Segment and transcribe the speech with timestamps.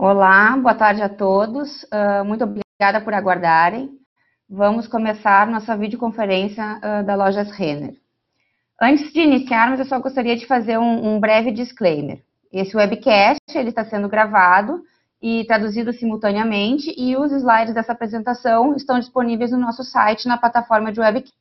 [0.00, 1.82] Olá, boa tarde a todos.
[1.82, 3.90] Uh, muito obrigada por aguardarem.
[4.48, 7.96] Vamos começar nossa videoconferência uh, da Lojas Renner.
[8.80, 12.22] Antes de iniciarmos, eu só gostaria de fazer um, um breve disclaimer.
[12.52, 14.84] Esse webcast ele está sendo gravado
[15.20, 20.92] e traduzido simultaneamente e os slides dessa apresentação estão disponíveis no nosso site na plataforma
[20.92, 21.34] de webcast.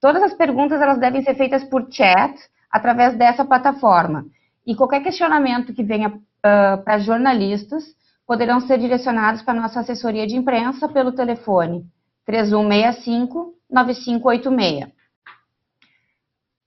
[0.00, 2.32] Todas as perguntas elas devem ser feitas por chat
[2.70, 4.24] através dessa plataforma
[4.64, 7.84] e qualquer questionamento que venha uh, para jornalistas
[8.26, 11.84] poderão ser direcionados para nossa assessoria de imprensa pelo telefone
[12.24, 14.96] 3165 9586.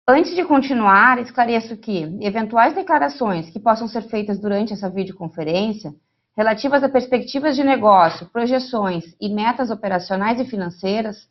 [0.07, 5.93] Antes de continuar, esclareço que eventuais declarações que possam ser feitas durante essa videoconferência,
[6.35, 11.27] relativas a perspectivas de negócio, projeções e metas operacionais e financeiras,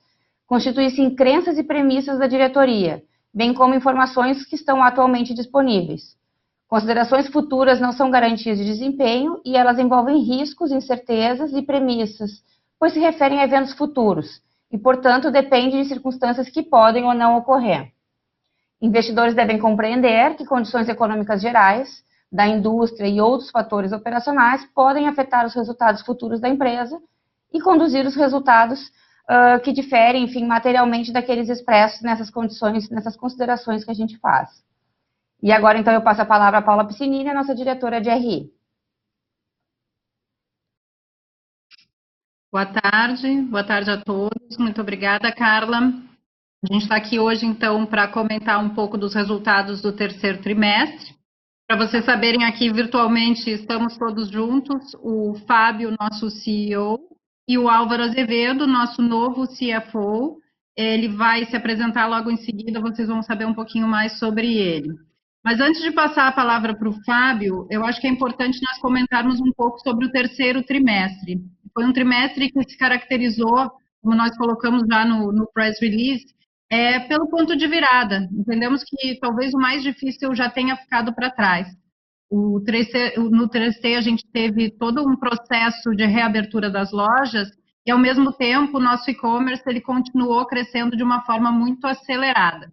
[0.46, 3.02] constituem-se em crenças e premissas da diretoria,
[3.34, 6.16] bem como informações que estão atualmente disponíveis.
[6.68, 12.42] Considerações futuras não são garantias de desempenho e elas envolvem riscos, incertezas e premissas,
[12.78, 17.38] pois se referem a eventos futuros e, portanto, dependem de circunstâncias que podem ou não
[17.38, 17.90] ocorrer.
[18.82, 25.46] Investidores devem compreender que condições econômicas gerais, da indústria e outros fatores operacionais podem afetar
[25.46, 27.00] os resultados futuros da empresa
[27.50, 28.88] e conduzir os resultados
[29.24, 34.67] uh, que diferem, enfim, materialmente daqueles expressos nessas condições, nessas considerações que a gente faz.
[35.40, 38.52] E agora, então, eu passo a palavra à Paula Piscinini, a nossa diretora de RI.
[42.50, 44.56] Boa tarde, boa tarde a todos.
[44.58, 45.78] Muito obrigada, Carla.
[45.78, 51.14] A gente está aqui hoje, então, para comentar um pouco dos resultados do terceiro trimestre.
[51.68, 56.98] Para vocês saberem, aqui virtualmente estamos todos juntos, o Fábio, nosso CEO,
[57.46, 60.40] e o Álvaro Azevedo, nosso novo CFO.
[60.76, 65.07] Ele vai se apresentar logo em seguida, vocês vão saber um pouquinho mais sobre ele.
[65.48, 68.78] Mas antes de passar a palavra para o Fábio, eu acho que é importante nós
[68.80, 71.40] comentarmos um pouco sobre o terceiro trimestre.
[71.72, 73.70] Foi um trimestre que se caracterizou,
[74.02, 76.26] como nós colocamos já no, no press release,
[76.70, 78.28] é pelo ponto de virada.
[78.30, 81.66] Entendemos que talvez o mais difícil já tenha ficado para trás.
[82.30, 87.48] O 3C, no 3T a gente teve todo um processo de reabertura das lojas
[87.86, 92.70] e ao mesmo tempo o nosso e-commerce ele continuou crescendo de uma forma muito acelerada.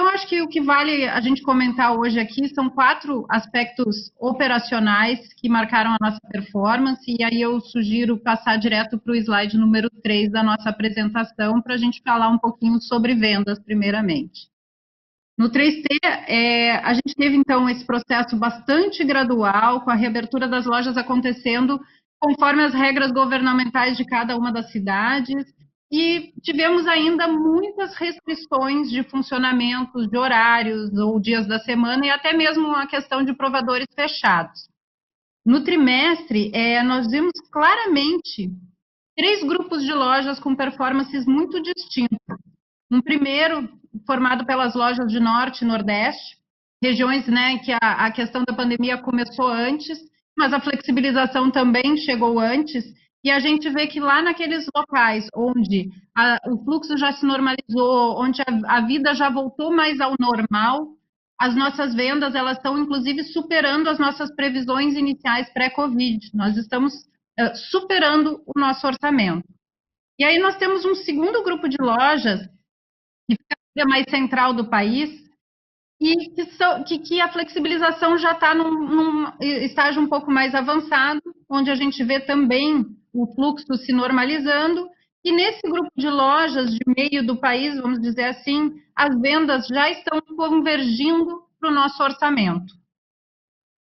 [0.00, 5.34] Então, acho que o que vale a gente comentar hoje aqui são quatro aspectos operacionais
[5.34, 9.90] que marcaram a nossa performance, e aí eu sugiro passar direto para o slide número
[10.00, 14.46] 3 da nossa apresentação, para a gente falar um pouquinho sobre vendas, primeiramente.
[15.36, 15.86] No 3T,
[16.28, 21.80] é, a gente teve, então, esse processo bastante gradual, com a reabertura das lojas acontecendo
[22.20, 25.44] conforme as regras governamentais de cada uma das cidades,
[25.90, 32.34] e tivemos ainda muitas restrições de funcionamento, de horários ou dias da semana e até
[32.34, 34.68] mesmo a questão de provadores fechados.
[35.44, 38.50] No trimestre, é, nós vimos claramente
[39.16, 42.38] três grupos de lojas com performances muito distintas.
[42.90, 43.68] Um primeiro,
[44.06, 46.36] formado pelas lojas de Norte e Nordeste,
[46.82, 49.98] regiões né, que a, a questão da pandemia começou antes,
[50.36, 52.84] mas a flexibilização também chegou antes,
[53.24, 58.20] e a gente vê que lá naqueles locais onde a, o fluxo já se normalizou,
[58.20, 60.88] onde a, a, vida já voltou mais ao normal,
[61.38, 66.30] as nossas vendas elas estão inclusive superando as nossas previsões iniciais pré-Covid.
[66.32, 69.46] Nós estamos uh, superando o nosso orçamento.
[70.18, 72.40] E aí nós temos um segundo grupo de lojas
[73.28, 75.10] que fica mais central do país
[76.00, 76.46] e que,
[76.86, 81.74] que, que a flexibilização já está num, num estágio um pouco mais avançado, onde a
[81.74, 82.84] gente vê também
[83.22, 84.88] o fluxo se normalizando.
[85.24, 89.90] E nesse grupo de lojas de meio do país, vamos dizer assim, as vendas já
[89.90, 92.78] estão convergindo para o nosso orçamento.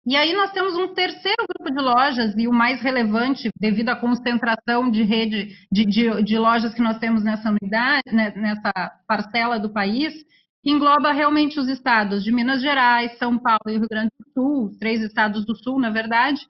[0.06, 3.96] E aí nós temos um terceiro grupo de lojas, e o mais relevante, devido à
[3.96, 8.72] concentração de rede de, de, de lojas que nós temos nessa unidade, né, nessa
[9.06, 10.14] parcela do país,
[10.62, 14.78] que engloba realmente os estados de Minas Gerais, São Paulo e Rio Grande do Sul,
[14.80, 16.40] três estados do Sul, na verdade,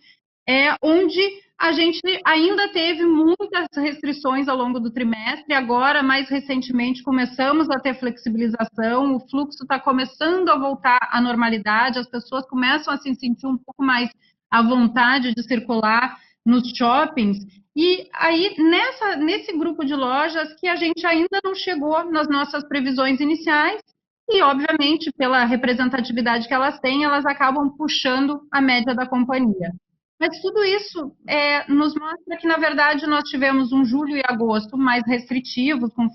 [0.49, 1.21] é onde
[1.59, 7.79] a gente ainda teve muitas restrições ao longo do trimestre, agora, mais recentemente, começamos a
[7.79, 13.15] ter flexibilização, o fluxo está começando a voltar à normalidade, as pessoas começam a se
[13.17, 14.09] sentir um pouco mais
[14.51, 16.17] à vontade de circular
[16.47, 17.39] nos shoppings.
[17.77, 22.67] E aí, nessa, nesse grupo de lojas que a gente ainda não chegou nas nossas
[22.67, 23.83] previsões iniciais,
[24.31, 29.73] e, obviamente, pela representatividade que elas têm, elas acabam puxando a média da companhia.
[30.21, 34.77] Mas tudo isso é, nos mostra que, na verdade, nós tivemos um julho e agosto
[34.77, 36.09] mais restritivos, com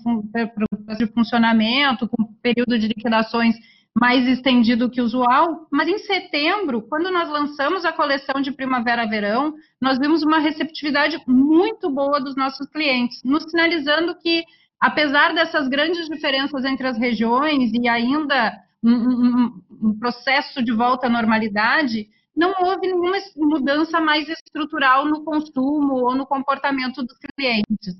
[0.98, 3.56] de funcionamento, com período de liquidações
[3.98, 9.54] mais estendido que o usual, mas em setembro, quando nós lançamos a coleção de primavera-verão,
[9.80, 14.42] nós vimos uma receptividade muito boa dos nossos clientes, nos sinalizando que,
[14.80, 18.52] apesar dessas grandes diferenças entre as regiões e ainda
[18.82, 25.24] um, um, um processo de volta à normalidade, não houve nenhuma mudança mais estrutural no
[25.24, 27.94] consumo ou no comportamento dos clientes.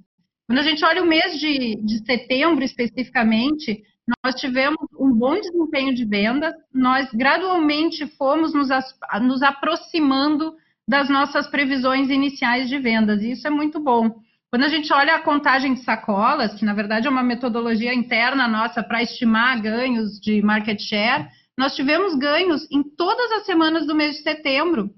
[0.46, 3.82] Quando a gente olha o mês de, de setembro especificamente,
[4.22, 8.68] nós tivemos um bom desempenho de vendas, nós gradualmente fomos nos,
[9.22, 10.54] nos aproximando
[10.86, 14.20] das nossas previsões iniciais de vendas, e isso é muito bom.
[14.50, 18.46] Quando a gente olha a contagem de sacolas, que na verdade é uma metodologia interna
[18.46, 21.26] nossa para estimar ganhos de market share,
[21.56, 24.90] nós tivemos ganhos em todas as semanas do mês de setembro,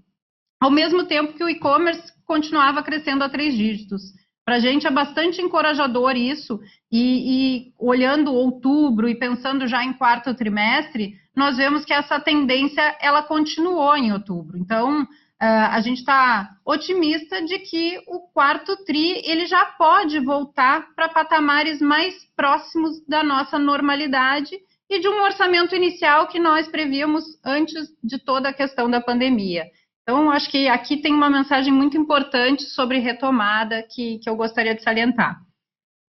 [0.60, 4.02] ao mesmo tempo que o e-commerce continuava crescendo a três dígitos.
[4.44, 6.60] Para a gente é bastante encorajador isso,
[6.90, 12.96] e, e, olhando outubro e pensando já em quarto trimestre, nós vemos que essa tendência
[13.00, 14.56] ela continuou em outubro.
[14.56, 15.06] Então, uh,
[15.40, 21.80] a gente está otimista de que o quarto tri ele já pode voltar para patamares
[21.80, 24.56] mais próximos da nossa normalidade
[24.88, 29.64] e de um orçamento inicial que nós prevíamos antes de toda a questão da pandemia.
[30.02, 34.74] Então, acho que aqui tem uma mensagem muito importante sobre retomada que, que eu gostaria
[34.74, 35.36] de salientar.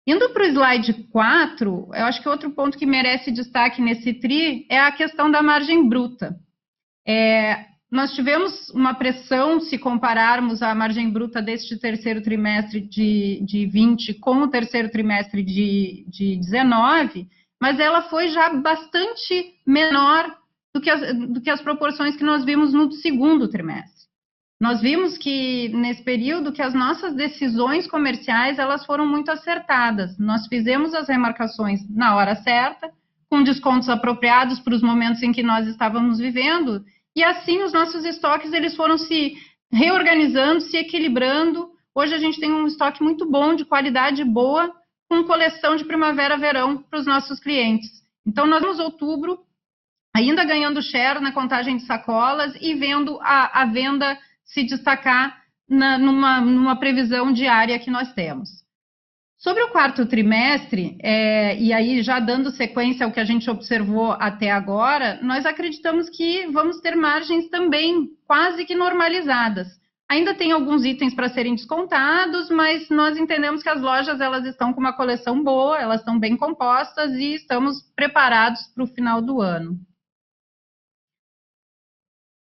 [0.06, 4.68] Indo para o slide 4, eu acho que outro ponto que merece destaque nesse TRI
[4.70, 6.36] é a questão da margem bruta.
[7.06, 13.66] É, nós tivemos uma pressão, se compararmos a margem bruta deste terceiro trimestre de, de
[13.66, 17.28] 20 com o terceiro trimestre de, de 19,
[17.62, 20.36] mas ela foi já bastante menor
[20.74, 24.08] do que, as, do que as proporções que nós vimos no segundo trimestre.
[24.60, 30.18] Nós vimos que nesse período que as nossas decisões comerciais elas foram muito acertadas.
[30.18, 32.92] Nós fizemos as remarcações na hora certa,
[33.30, 36.84] com descontos apropriados para os momentos em que nós estávamos vivendo,
[37.16, 39.36] e assim os nossos estoques eles foram se
[39.72, 41.70] reorganizando, se equilibrando.
[41.94, 44.74] Hoje a gente tem um estoque muito bom, de qualidade boa,
[45.10, 47.90] com coleção de primavera-verão para os nossos clientes.
[48.26, 49.40] Então, nós vamos outubro
[50.16, 55.98] ainda ganhando share na contagem de sacolas e vendo a, a venda se destacar na,
[55.98, 58.50] numa, numa previsão diária que nós temos.
[59.38, 64.14] Sobre o quarto trimestre, é, e aí já dando sequência ao que a gente observou
[64.14, 69.68] até agora, nós acreditamos que vamos ter margens também quase que normalizadas.
[70.10, 74.72] Ainda tem alguns itens para serem descontados, mas nós entendemos que as lojas elas estão
[74.72, 79.42] com uma coleção boa, elas estão bem compostas e estamos preparados para o final do
[79.42, 79.78] ano.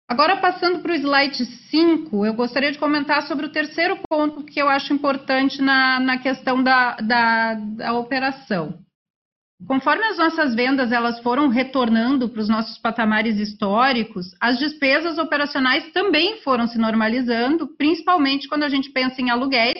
[0.09, 4.61] Agora, passando para o slide 5, eu gostaria de comentar sobre o terceiro ponto que
[4.61, 8.77] eu acho importante na, na questão da, da, da operação.
[9.67, 15.91] Conforme as nossas vendas elas foram retornando para os nossos patamares históricos, as despesas operacionais
[15.91, 19.79] também foram se normalizando, principalmente quando a gente pensa em aluguéis,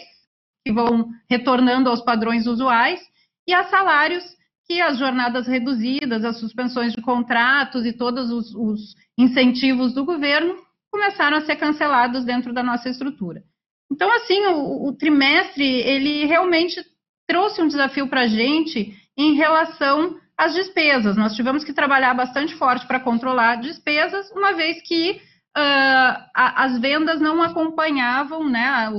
[0.65, 3.01] que vão retornando aos padrões usuais,
[3.45, 4.23] e a salários,
[4.65, 10.55] que as jornadas reduzidas, as suspensões de contratos e todos os, os incentivos do governo
[10.89, 13.43] começaram a ser cancelados dentro da nossa estrutura.
[13.91, 16.81] Então, assim, o, o trimestre, ele realmente
[17.27, 21.15] trouxe um desafio para a gente em relação às despesas.
[21.15, 26.79] Nós tivemos que trabalhar bastante forte para controlar despesas, uma vez que uh, a, as
[26.79, 28.91] vendas não acompanhavam, né, a,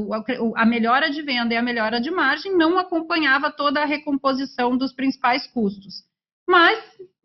[0.56, 4.92] a, melhora de venda e a melhora de margem não acompanhava toda a recomposição dos
[4.92, 6.04] principais custos.
[6.48, 6.78] Mas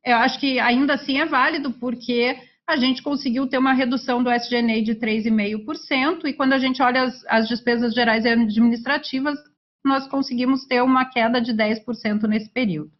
[0.06, 4.32] eu acho que ainda assim é válido, porque a gente conseguiu ter uma redução do
[4.32, 9.40] SGNA de 3,5%, e quando a gente olha as, as despesas gerais e administrativas,
[9.84, 12.92] nós conseguimos ter uma queda de 10% nesse período.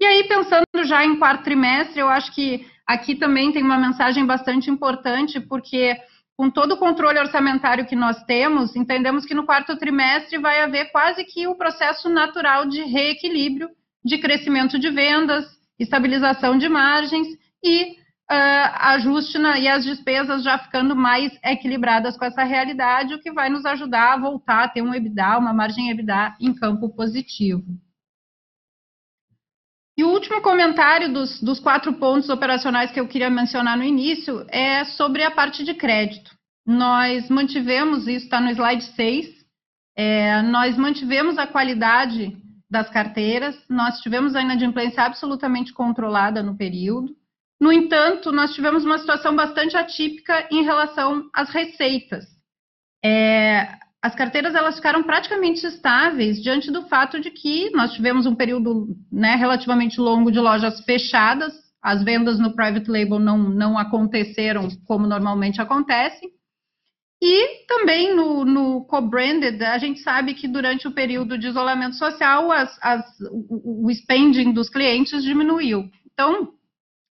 [0.00, 4.26] E aí, pensando já em quarto trimestre, eu acho que aqui também tem uma mensagem
[4.26, 5.96] bastante importante, porque
[6.36, 10.90] com todo o controle orçamentário que nós temos, entendemos que no quarto trimestre vai haver
[10.90, 13.70] quase que o processo natural de reequilíbrio,
[14.04, 15.46] de crescimento de vendas,
[15.78, 17.28] estabilização de margens
[17.62, 17.96] e
[18.32, 23.48] ajuste na, e as despesas já ficando mais equilibradas com essa realidade, o que vai
[23.48, 27.64] nos ajudar a voltar a ter um EBITDA, uma margem EBITDA em campo positivo.
[29.96, 34.46] E o último comentário dos, dos quatro pontos operacionais que eu queria mencionar no início
[34.48, 36.34] é sobre a parte de crédito.
[36.66, 39.26] Nós mantivemos, isso está no slide 6,
[39.96, 42.36] é, nós mantivemos a qualidade
[42.70, 47.14] das carteiras, nós tivemos a inadimplência absolutamente controlada no período,
[47.62, 52.26] no entanto, nós tivemos uma situação bastante atípica em relação às receitas.
[53.04, 58.34] É, as carteiras elas ficaram praticamente estáveis diante do fato de que nós tivemos um
[58.34, 64.68] período né, relativamente longo de lojas fechadas as vendas no private label não, não aconteceram
[64.86, 66.30] como normalmente acontecem.
[67.20, 72.50] E também no, no co-branded, a gente sabe que durante o período de isolamento social,
[72.50, 75.88] as, as, o, o spending dos clientes diminuiu.
[76.12, 76.52] Então,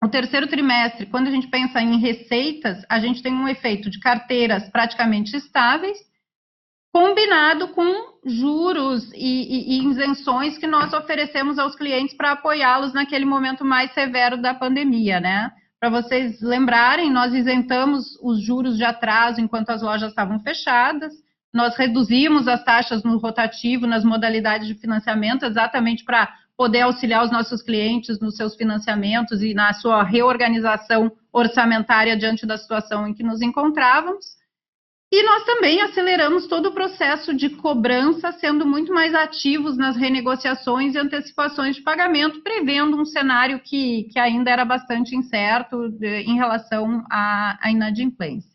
[0.03, 3.99] o terceiro trimestre, quando a gente pensa em receitas, a gente tem um efeito de
[3.99, 5.97] carteiras praticamente estáveis,
[6.93, 13.25] combinado com juros e, e, e isenções que nós oferecemos aos clientes para apoiá-los naquele
[13.25, 15.51] momento mais severo da pandemia, né?
[15.79, 21.13] Para vocês lembrarem, nós isentamos os juros de atraso enquanto as lojas estavam fechadas,
[21.53, 27.31] nós reduzimos as taxas no rotativo, nas modalidades de financiamento, exatamente para poder auxiliar os
[27.31, 33.23] nossos clientes nos seus financiamentos e na sua reorganização orçamentária diante da situação em que
[33.23, 34.25] nos encontrávamos.
[35.09, 40.95] E nós também aceleramos todo o processo de cobrança, sendo muito mais ativos nas renegociações
[40.95, 46.35] e antecipações de pagamento, prevendo um cenário que, que ainda era bastante incerto de, em
[46.35, 48.51] relação à, à inadimplência.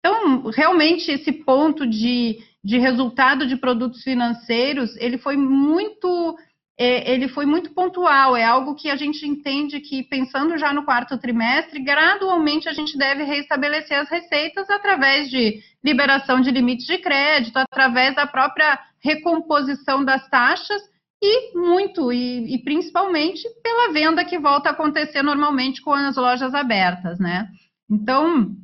[0.00, 6.36] Então, realmente, esse ponto de, de resultado de produtos financeiros, ele foi muito
[6.82, 10.82] é, ele foi muito pontual, é algo que a gente entende que, pensando já no
[10.82, 16.96] quarto trimestre, gradualmente a gente deve reestabelecer as receitas através de liberação de limites de
[16.96, 20.80] crédito, através da própria recomposição das taxas
[21.22, 26.54] e muito, e, e principalmente pela venda que volta a acontecer normalmente com as lojas
[26.54, 27.46] abertas, né?
[27.90, 28.56] Então,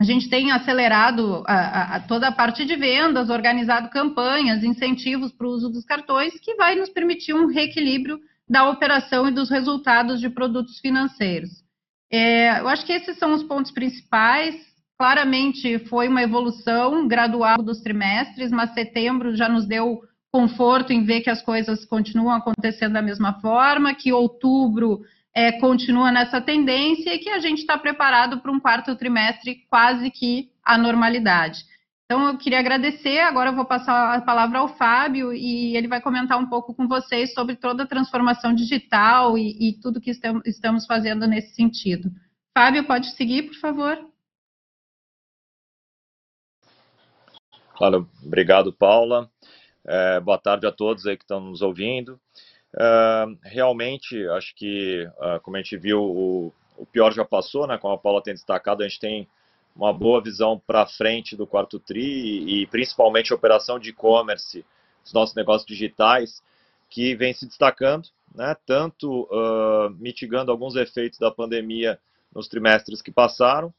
[0.00, 5.46] a gente tem acelerado a, a, toda a parte de vendas, organizado campanhas, incentivos para
[5.46, 10.18] o uso dos cartões, que vai nos permitir um reequilíbrio da operação e dos resultados
[10.18, 11.50] de produtos financeiros.
[12.10, 14.56] É, eu acho que esses são os pontos principais.
[14.96, 20.00] Claramente foi uma evolução gradual dos trimestres, mas setembro já nos deu
[20.32, 25.00] conforto em ver que as coisas continuam acontecendo da mesma forma, que outubro
[25.34, 30.10] é, continua nessa tendência e que a gente está preparado para um quarto trimestre quase
[30.10, 31.64] que a normalidade.
[32.04, 33.20] Então, eu queria agradecer.
[33.20, 36.88] Agora eu vou passar a palavra ao Fábio e ele vai comentar um pouco com
[36.88, 42.10] vocês sobre toda a transformação digital e, e tudo que estamos fazendo nesse sentido.
[42.52, 44.10] Fábio, pode seguir, por favor.
[47.76, 49.30] Claro, obrigado, Paula.
[49.86, 52.20] É, boa tarde a todos aí que estão nos ouvindo.
[52.74, 57.76] Uh, realmente, acho que, uh, como a gente viu, o, o, pior já passou, né?
[57.78, 59.28] Como a Paula tem destacado, a gente tem
[59.74, 64.64] uma boa visão para frente do quarto TRI e, e principalmente a operação de e-commerce,
[65.02, 66.42] dos nossos negócios digitais,
[66.88, 68.56] que vem se destacando, né?
[68.64, 71.98] Tanto uh, mitigando alguns efeitos da pandemia
[72.32, 73.74] nos trimestres que passaram,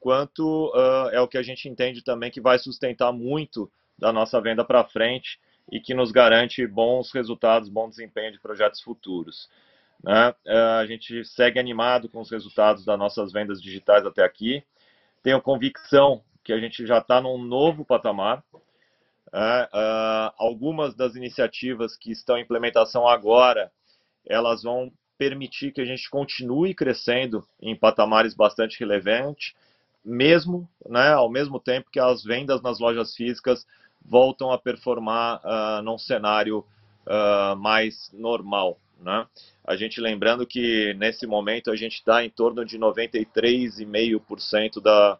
[0.00, 0.72] quanto
[1.12, 4.82] é o que a gente entende também que vai sustentar muito da nossa venda para
[4.82, 5.38] frente
[5.70, 9.48] e que nos garante bons resultados, bom desempenho de projetos futuros.
[10.02, 10.34] Né?
[10.44, 14.62] É, a gente segue animado com os resultados das nossas vendas digitais até aqui.
[15.22, 18.42] Tenho convicção que a gente já está num novo patamar.
[19.34, 23.72] É, uh, algumas das iniciativas que estão em implementação agora,
[24.26, 29.54] elas vão permitir que a gente continue crescendo em patamares bastante relevantes,
[30.04, 33.64] mesmo, né, ao mesmo tempo que as vendas nas lojas físicas
[34.04, 36.64] voltam a performar uh, num cenário
[37.06, 38.78] uh, mais normal.
[39.00, 39.26] Né?
[39.64, 45.18] A gente lembrando que nesse momento a gente está em torno de 93,5% da,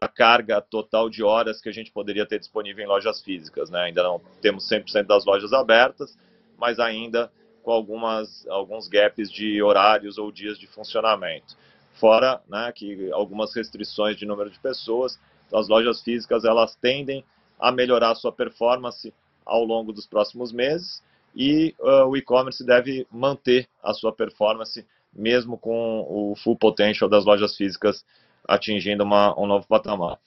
[0.00, 3.70] da carga total de horas que a gente poderia ter disponível em lojas físicas.
[3.70, 3.80] Né?
[3.80, 6.16] Ainda não temos 100% das lojas abertas,
[6.58, 7.30] mas ainda
[7.62, 11.56] com algumas, alguns gaps de horários ou dias de funcionamento.
[11.94, 17.24] Fora né, que algumas restrições de número de pessoas, então as lojas físicas elas tendem
[17.62, 19.14] a melhorar sua performance
[19.46, 21.00] ao longo dos próximos meses
[21.32, 27.24] e uh, o e-commerce deve manter a sua performance mesmo com o full potential das
[27.24, 28.04] lojas físicas
[28.48, 30.18] atingindo uma, um novo patamar.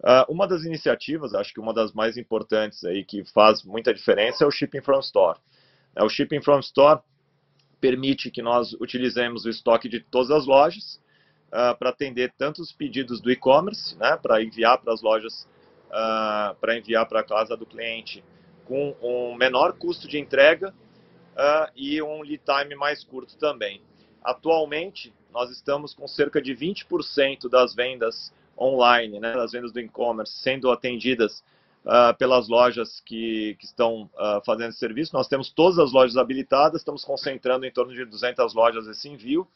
[0.00, 4.42] Uh, uma das iniciativas, acho que uma das mais importantes aí que faz muita diferença
[4.42, 5.38] é o Shipping from Store.
[5.94, 7.00] É, o Shipping from Store
[7.80, 11.00] permite que nós utilizemos o estoque de todas as lojas
[11.48, 15.46] uh, para atender tanto os pedidos do e-commerce, né, para enviar para as lojas
[15.90, 18.24] uh, para enviar para a casa do cliente
[18.64, 23.82] com um menor custo de entrega uh, e um lead time mais curto também.
[24.22, 30.32] Atualmente, nós estamos com cerca de 20% das vendas online, né, das vendas do e-commerce,
[30.34, 31.42] sendo atendidas
[31.84, 35.14] uh, pelas lojas que, que estão uh, fazendo serviço.
[35.14, 39.48] Nós temos todas as lojas habilitadas, estamos concentrando em torno de 200 lojas esse envio.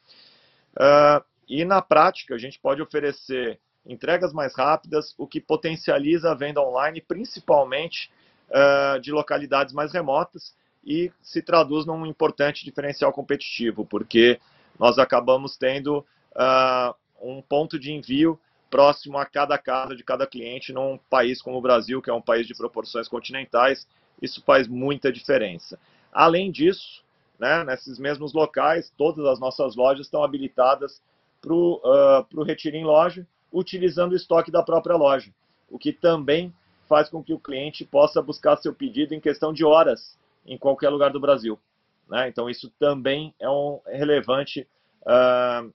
[0.77, 6.35] Uh, e na prática, a gente pode oferecer entregas mais rápidas, o que potencializa a
[6.35, 8.11] venda online, principalmente
[8.51, 14.39] uh, de localidades mais remotas, e se traduz num importante diferencial competitivo, porque
[14.79, 15.99] nós acabamos tendo
[16.35, 18.39] uh, um ponto de envio
[18.71, 22.21] próximo a cada casa de cada cliente num país como o Brasil, que é um
[22.21, 23.87] país de proporções continentais,
[24.21, 25.79] isso faz muita diferença.
[26.13, 27.03] Além disso,
[27.39, 31.01] né, nesses mesmos locais, todas as nossas lojas estão habilitadas
[31.41, 35.33] para o uh, retiro em loja, utilizando o estoque da própria loja,
[35.71, 36.53] o que também
[36.89, 40.91] faz com que o cliente possa buscar seu pedido em questão de horas em qualquer
[40.91, 41.59] lugar do Brasil.
[42.09, 42.29] Né?
[42.29, 44.69] Então, isso também é um relevante
[45.03, 45.73] uh,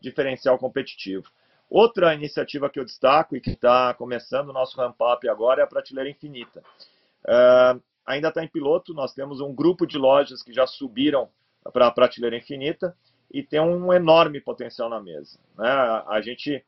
[0.00, 1.30] diferencial competitivo.
[1.70, 5.68] Outra iniciativa que eu destaco e que está começando o nosso ramp-up agora é a
[5.68, 6.60] Prateleira Infinita.
[7.24, 11.28] Uh, ainda está em piloto, nós temos um grupo de lojas que já subiram
[11.72, 12.94] para a Prateleira Infinita
[13.32, 15.38] e tem um enorme potencial na mesa.
[15.56, 15.68] Né?
[15.68, 16.64] A gente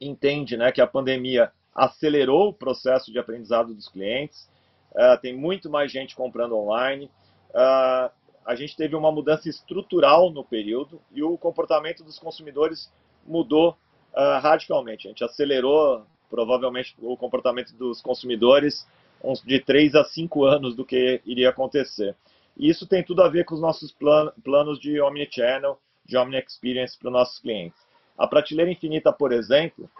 [0.00, 4.48] entende né, que a pandemia acelerou o processo de aprendizado dos clientes,
[4.92, 7.10] uh, tem muito mais gente comprando online,
[7.50, 8.10] uh,
[8.44, 12.92] a gente teve uma mudança estrutural no período e o comportamento dos consumidores
[13.26, 13.70] mudou
[14.12, 15.06] uh, radicalmente.
[15.06, 18.86] A gente acelerou provavelmente o comportamento dos consumidores
[19.22, 22.14] uns de 3 a 5 anos do que iria acontecer.
[22.56, 26.36] E isso tem tudo a ver com os nossos plan planos de Omnichannel, de Omni
[26.36, 27.78] Experience para os nossos clientes.
[28.16, 29.90] A prateleira infinita, por exemplo,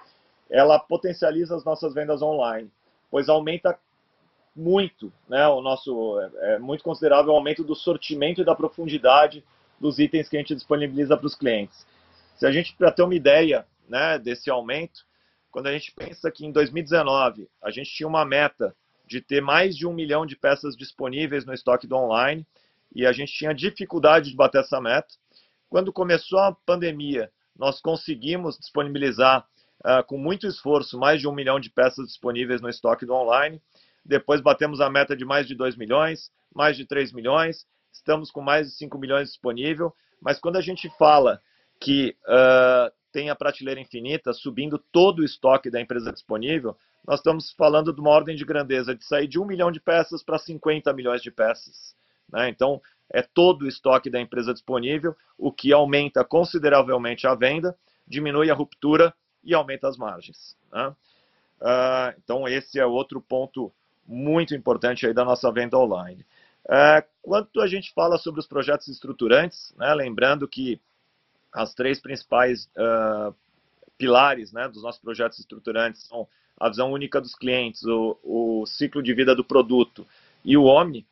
[0.49, 2.71] ela potencializa as nossas vendas online,
[3.11, 3.79] pois aumenta
[4.55, 9.43] muito, né, o nosso é, é muito considerável o aumento do sortimento e da profundidade
[9.81, 11.85] dos itens que a gente disponibiliza para os clientes.
[12.37, 15.05] Se a gente para ter uma ideia, né, desse aumento,
[15.51, 18.75] quando a gente pensa que em 2019 a gente tinha uma meta
[19.07, 22.47] de ter mais de um milhão de peças disponíveis no estoque do online
[22.95, 25.15] e a gente tinha dificuldade de bater essa meta.
[25.69, 29.47] Quando começou a pandemia, nós conseguimos disponibilizar
[29.85, 33.61] uh, com muito esforço mais de um milhão de peças disponíveis no estoque do online.
[34.05, 38.41] Depois batemos a meta de mais de 2 milhões, mais de 3 milhões, estamos com
[38.41, 39.95] mais de 5 milhões disponível.
[40.21, 41.41] Mas quando a gente fala
[41.81, 47.53] que uh, tem a prateleira infinita, subindo todo o estoque da empresa disponível, nós estamos
[47.53, 50.93] falando de uma ordem de grandeza de sair de 1 milhão de peças para 50
[50.93, 51.95] milhões de peças.
[52.33, 52.49] Né?
[52.49, 52.81] Então,
[53.15, 58.55] é todo o estoque da empresa disponível, o que aumenta consideravelmente a venda, diminui a
[58.55, 60.57] ruptura e aumenta as margens.
[60.73, 60.89] Né?
[60.89, 63.73] Uh, então, esse é outro ponto
[64.05, 66.27] muito importante aí da nossa venda online.
[66.65, 70.81] Uh, quando a gente fala sobre os projetos estruturantes, né, lembrando que
[71.53, 73.33] as três principais uh,
[73.97, 76.27] pilares né, dos nossos projetos estruturantes são
[76.59, 80.05] a visão única dos clientes, o, o ciclo de vida do produto
[80.45, 81.07] e o Omni.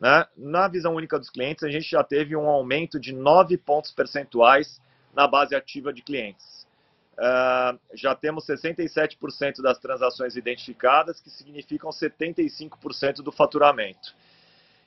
[0.00, 0.26] Né?
[0.36, 4.80] Na visão única dos clientes, a gente já teve um aumento de 9 pontos percentuais
[5.14, 6.66] na base ativa de clientes.
[7.14, 14.14] Uh, já temos 67% das transações identificadas, que significam 75% do faturamento.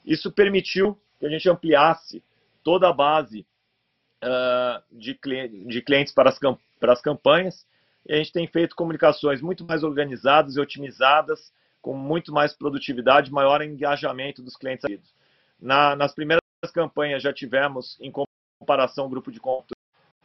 [0.06, 2.24] Isso permitiu que a gente ampliasse
[2.64, 3.48] toda a base
[4.24, 5.20] uh, de,
[5.66, 6.38] de, clientes para as,
[6.80, 7.66] para as campanhas.
[8.08, 13.32] E a gente tem feito comunicações muito mais organizadas e otimizadas, com muito mais produtividade,
[13.32, 14.86] maior engajamento dos clientes.
[15.60, 16.42] Na, nas primeiras
[16.74, 18.12] campanhas já tivemos, em
[18.60, 19.74] comparação grupo de conta,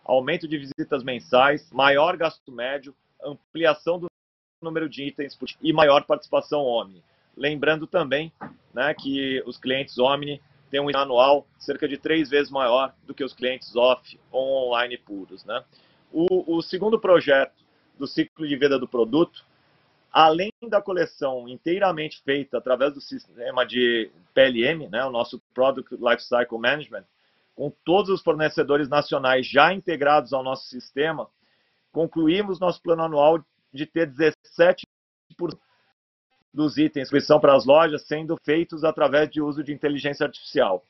[0.04, 4.06] aumento de visitas mensais, maior gasto médio, ampliação do
[4.62, 7.02] número de itens e maior participação Omni.
[7.36, 8.32] Lembrando também
[8.72, 10.40] né, que os clientes Omni
[10.70, 14.98] tem um anual cerca de três vezes maior do que os clientes off ou online
[14.98, 15.44] puros.
[15.44, 15.62] Né?
[16.12, 17.64] O, o segundo projeto
[17.98, 19.44] do ciclo de vida do produto,
[20.14, 26.56] além da coleção inteiramente feita através do sistema de PLM, né, o nosso Product Lifecycle
[26.56, 27.04] Management,
[27.56, 31.28] com todos os fornecedores nacionais já integrados ao nosso sistema,
[31.90, 34.84] concluímos nosso plano anual de ter 17%
[36.52, 40.84] dos itens que são para as lojas sendo feitos através de uso de inteligência artificial.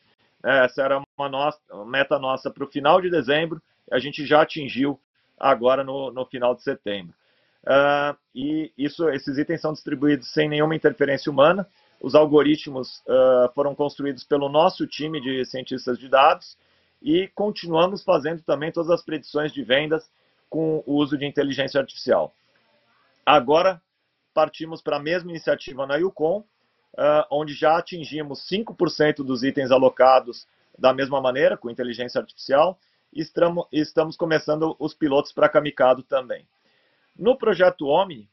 [0.44, 4.26] É, essa era uma, nossa, uma meta nossa para o final de dezembro, a gente
[4.26, 5.00] já atingiu
[5.40, 7.14] agora no, no final de setembro.
[7.64, 11.66] Uh, e isso, esses itens são distribuídos sem nenhuma interferência humana.
[12.00, 16.58] Os algoritmos uh, foram construídos pelo nosso time de cientistas de dados
[17.00, 20.10] e continuamos fazendo também todas as predições de vendas
[20.50, 22.34] com o uso de inteligência artificial.
[23.24, 23.80] Agora,
[24.34, 30.46] partimos para a mesma iniciativa na Yukon, uh, onde já atingimos 5% dos itens alocados
[30.78, 32.78] da mesma maneira, com inteligência artificial,
[33.12, 36.46] e estamos, estamos começando os pilotos para Kamikado também.
[37.16, 38.28] No projeto OMI,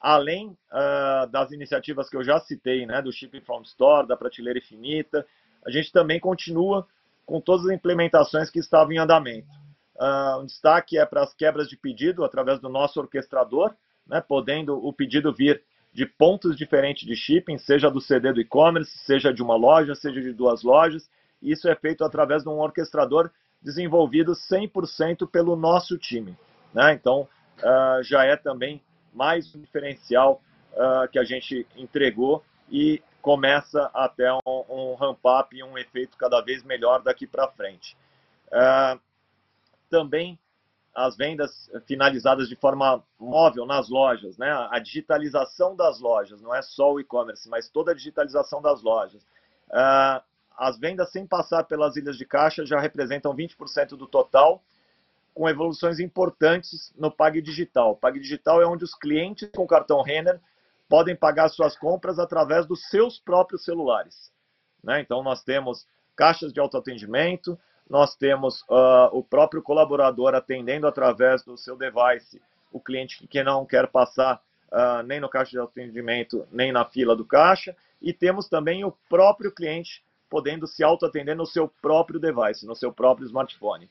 [0.00, 4.58] além uh, das iniciativas que eu já citei, né, do Shipping from Store, da prateleira
[4.58, 5.26] infinita,
[5.66, 6.86] a gente também continua
[7.26, 9.48] com todas as implementações que estavam em andamento.
[9.96, 13.74] Uh, um destaque é para as quebras de pedido através do nosso orquestrador,
[14.06, 15.62] né, podendo o pedido vir
[15.92, 20.20] de pontos diferentes de shipping, seja do CD do e-commerce, seja de uma loja, seja
[20.20, 21.10] de duas lojas.
[21.42, 26.36] Isso é feito através de um orquestrador desenvolvidos 100% pelo nosso time.
[26.72, 26.92] Né?
[26.92, 30.42] Então, uh, já é também mais um diferencial
[30.72, 36.40] uh, que a gente entregou e começa até um, um ramp-up e um efeito cada
[36.40, 37.96] vez melhor daqui para frente.
[38.48, 39.00] Uh,
[39.90, 40.38] também
[40.94, 44.50] as vendas finalizadas de forma móvel nas lojas, né?
[44.70, 49.22] a digitalização das lojas, não é só o e-commerce, mas toda a digitalização das lojas.
[49.70, 50.20] Uh,
[50.56, 54.60] as vendas sem passar pelas ilhas de caixa já representam 20% do total,
[55.38, 57.94] com evoluções importantes no Pag Digital.
[57.94, 60.40] Pag Digital é onde os clientes com cartão Renner
[60.88, 64.32] podem pagar suas compras através dos seus próprios celulares.
[64.82, 65.00] Né?
[65.00, 67.56] Então, nós temos caixas de autoatendimento,
[67.88, 73.64] nós temos uh, o próprio colaborador atendendo através do seu device o cliente que não
[73.64, 78.48] quer passar uh, nem no caixa de atendimento, nem na fila do caixa, e temos
[78.48, 83.88] também o próprio cliente podendo se autoatender no seu próprio device, no seu próprio smartphone.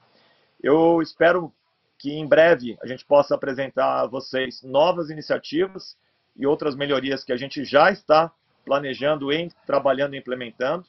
[0.62, 1.54] Eu espero
[1.98, 5.98] que em breve a gente possa apresentar a vocês novas iniciativas
[6.36, 8.32] e outras melhorias que a gente já está
[8.66, 10.86] planejando e trabalhando e implementando.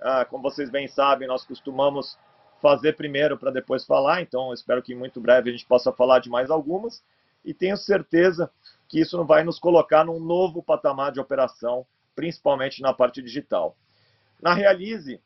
[0.00, 2.18] Uh, como vocês bem sabem, nós costumamos
[2.60, 6.28] fazer primeiro para depois falar, então espero que muito breve a gente possa falar de
[6.28, 7.02] mais algumas
[7.44, 8.50] e tenho certeza
[8.88, 13.76] que isso vai nos colocar num novo patamar de operação, principalmente na parte digital.
[14.40, 15.20] Na Realize,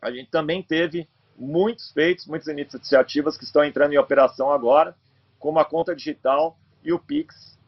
[0.00, 4.96] a gente também teve muitos feitos, muitas iniciativas que estão entrando em operação agora,
[5.38, 7.58] como a conta digital e o Pix.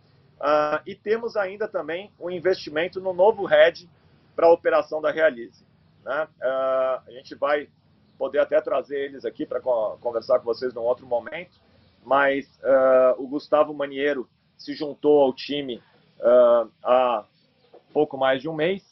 [0.40, 3.88] Uh, e temos ainda também um investimento no novo head
[4.34, 5.64] para a operação da Realize.
[6.04, 6.28] Né?
[6.40, 7.68] Uh, a gente vai
[8.16, 11.60] poder até trazer eles aqui para conversar com vocês num outro momento,
[12.04, 15.82] mas uh, o Gustavo Maniero se juntou ao time
[16.82, 17.24] há
[17.92, 18.87] pouco mais de um mês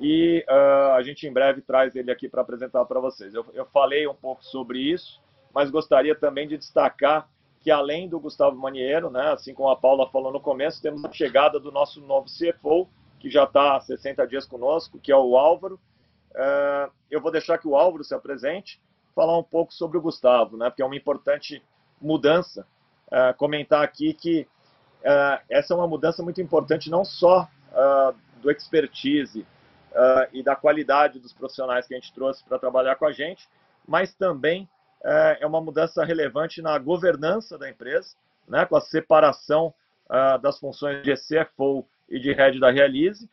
[0.00, 3.34] e uh, a gente em breve traz ele aqui para apresentar para vocês.
[3.34, 5.20] Eu, eu, falei um pouco sobre isso,
[5.54, 7.28] mas gostaria também de destacar
[7.60, 11.12] que além do Gustavo Maniero, né, assim como a Paula falou no começo, temos a
[11.12, 12.88] chegada do nosso novo CFO,
[13.20, 15.78] que já está há 60 dias conosco, que é o Álvaro,
[16.32, 18.80] Uh, eu vou deixar que o Álvaro se apresente,
[19.14, 21.62] falar um pouco sobre o Gustavo, né, porque é uma importante
[22.00, 22.66] mudança.
[23.08, 24.46] Uh, comentar aqui que
[25.50, 27.48] essa é uma mudança muito importante, não só
[28.40, 29.44] do expertise
[30.32, 33.48] e da qualidade dos profissionais que a gente trouxe para trabalhar com a gente,
[33.86, 34.68] mas também
[35.40, 38.14] é uma mudança relevante na governança da empresa,
[38.48, 39.74] né, com a separação
[40.40, 43.28] das funções de CFO e de head da Realize,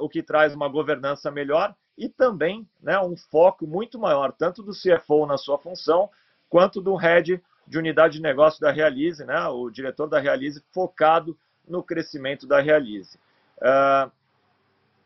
[0.00, 4.72] o que traz uma governança melhor e também né, um foco muito maior, tanto do
[4.72, 6.08] CFO na sua função,
[6.48, 11.36] quanto do head de unidade de negócio da Realize, né, o diretor da Realize, focado
[11.68, 13.18] no crescimento da Realize.
[13.58, 14.10] Uh,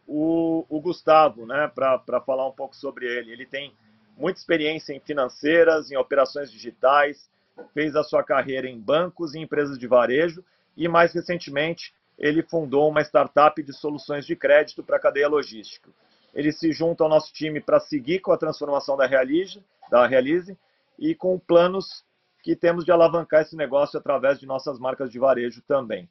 [0.06, 3.72] o, o, Gustavo, né, para falar um pouco sobre ele, ele tem
[4.16, 7.30] muita experiência em financeiras, em operações digitais,
[7.72, 10.44] fez a sua carreira em bancos e empresas de varejo
[10.76, 15.90] e, mais recentemente, ele fundou uma startup de soluções de crédito para a cadeia logística
[16.34, 20.58] ele se junta ao nosso time para seguir com a transformação da Realize, da Realize
[20.98, 22.04] e com planos
[22.42, 26.08] que temos de alavancar esse negócio através de nossas marcas de varejo também.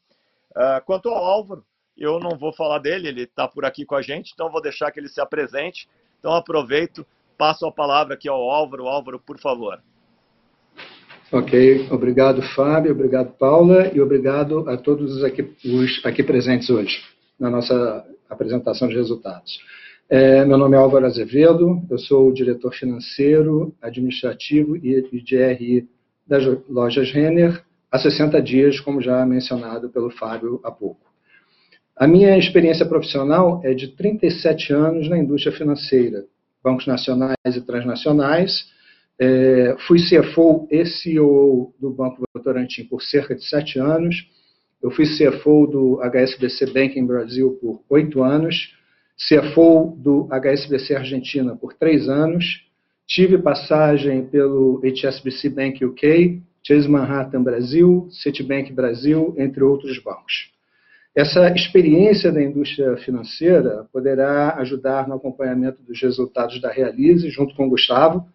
[0.51, 1.63] Uh, quanto ao Álvaro,
[1.97, 4.91] eu não vou falar dele, ele está por aqui com a gente, então vou deixar
[4.91, 5.88] que ele se apresente.
[6.19, 7.06] Então aproveito,
[7.38, 8.88] passo a palavra aqui ao Álvaro.
[8.88, 9.79] Álvaro, por favor.
[11.32, 17.01] Ok, obrigado Fábio, obrigado Paula e obrigado a todos os aqui, os aqui presentes hoje
[17.39, 19.60] na nossa apresentação de resultados.
[20.10, 25.89] É, meu nome é Álvaro Azevedo, eu sou o diretor financeiro, administrativo e de RI
[26.27, 31.12] das lojas Renner há 60 dias, como já mencionado pelo Fábio há pouco.
[31.95, 36.25] A minha experiência profissional é de 37 anos na indústria financeira,
[36.63, 38.71] bancos nacionais e transnacionais.
[39.19, 44.27] É, fui CFO e CEO do Banco Votorantim por cerca de 7 anos.
[44.82, 48.73] Eu fui CFO do HSBC Bank em Brasil por 8 anos
[49.17, 52.65] CFO do HSBC Argentina por três anos,
[53.08, 60.51] tive passagem pelo HSBC Bank UK, Chase Manhattan Brasil, Citibank Brasil, entre outros bancos.
[61.15, 67.67] Essa experiência da indústria financeira poderá ajudar no acompanhamento dos resultados da Realize, junto com
[67.67, 68.26] o Gustavo,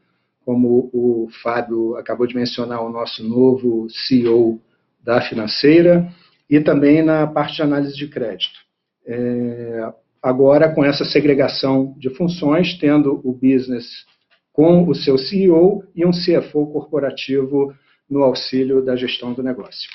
[0.45, 4.61] como o Fábio acabou de mencionar, o nosso novo CEO
[5.03, 6.09] da financeira,
[6.49, 8.59] e também na parte de análise de crédito.
[9.05, 14.07] É, agora com essa segregação de funções, tendo o business
[14.53, 17.75] com o seu CEO e um CFO corporativo
[18.09, 19.91] no auxílio da gestão do negócio.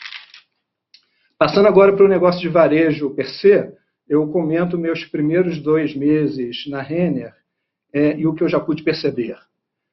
[1.44, 3.70] Passando agora para o negócio de varejo per se,
[4.08, 7.34] eu comento meus primeiros dois meses na Renner
[7.92, 9.36] é, e o que eu já pude perceber.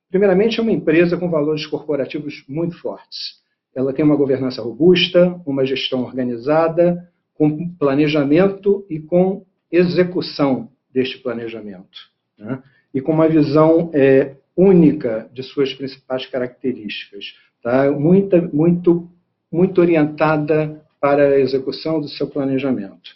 [0.09, 3.41] Primeiramente, é uma empresa com valores corporativos muito fortes.
[3.75, 11.99] Ela tem uma governança robusta, uma gestão organizada, com planejamento e com execução deste planejamento.
[12.39, 12.63] Né?
[12.95, 17.35] E com uma visão é, única de suas principais características.
[17.61, 17.91] Tá?
[17.91, 19.11] Muita, muito,
[19.51, 23.11] muito orientada para a execução do seu planejamento.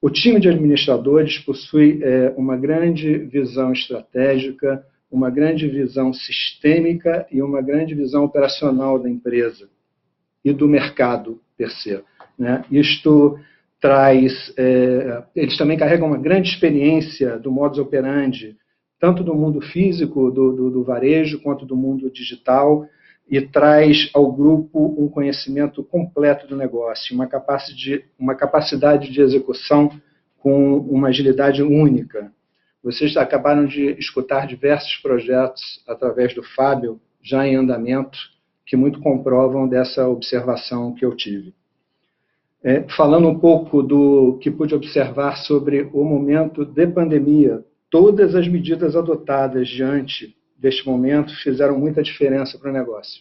[0.00, 7.40] O time de administradores possui é, uma grande visão estratégica, uma grande visão sistêmica e
[7.40, 9.68] uma grande visão operacional da empresa
[10.44, 12.02] e do mercado per se.
[12.38, 12.64] Né?
[12.70, 13.38] Isto
[13.80, 18.56] traz, é, eles também carregam uma grande experiência do modus operandi,
[18.98, 22.86] tanto do mundo físico, do, do, do varejo, quanto do mundo digital,
[23.28, 29.90] e traz ao grupo um conhecimento completo do negócio, uma capacidade, uma capacidade de execução
[30.38, 32.32] com uma agilidade única.
[32.82, 38.18] Vocês acabaram de escutar diversos projetos através do Fábio, já em andamento,
[38.66, 41.54] que muito comprovam dessa observação que eu tive.
[42.64, 48.48] É, falando um pouco do que pude observar sobre o momento de pandemia, todas as
[48.48, 53.20] medidas adotadas diante deste momento fizeram muita diferença para o negócio.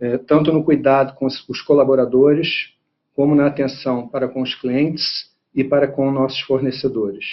[0.00, 2.72] É, tanto no cuidado com os colaboradores,
[3.14, 7.24] como na atenção para com os clientes e para com nossos fornecedores.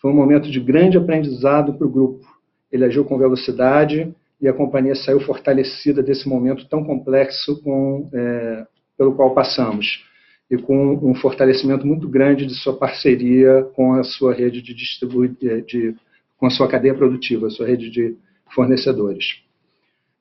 [0.00, 2.24] Foi um momento de grande aprendizado para o grupo.
[2.70, 8.66] Ele agiu com velocidade e a companhia saiu fortalecida desse momento tão complexo com, é,
[8.96, 10.04] pelo qual passamos
[10.50, 15.36] e com um fortalecimento muito grande de sua parceria com a sua rede de distribuição,
[15.66, 15.94] de,
[16.38, 18.16] com a sua cadeia produtiva, sua rede de
[18.54, 19.42] fornecedores.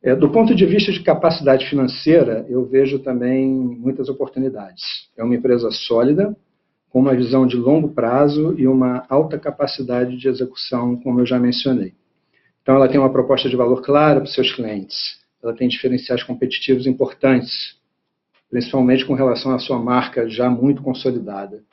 [0.01, 4.83] É, do ponto de vista de capacidade financeira, eu vejo também muitas oportunidades.
[5.17, 6.35] É uma empresa sólida,
[6.89, 11.37] com uma visão de longo prazo e uma alta capacidade de execução, como eu já
[11.39, 11.93] mencionei.
[12.61, 15.19] Então, ela tem uma proposta de valor clara para os seus clientes.
[15.43, 17.77] Ela tem diferenciais competitivos importantes,
[18.49, 21.63] principalmente com relação à sua marca já muito consolidada.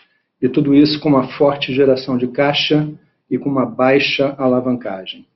[0.40, 2.88] E tudo isso com uma forte geração de caixa
[3.30, 5.26] e com uma baixa alavancagem.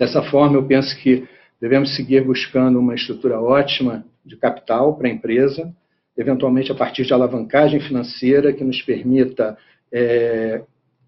[0.00, 1.28] Dessa forma, eu penso que
[1.60, 5.70] devemos seguir buscando uma estrutura ótima de capital para a empresa,
[6.16, 9.58] eventualmente a partir de alavancagem financeira que nos permita
[9.92, 10.62] é,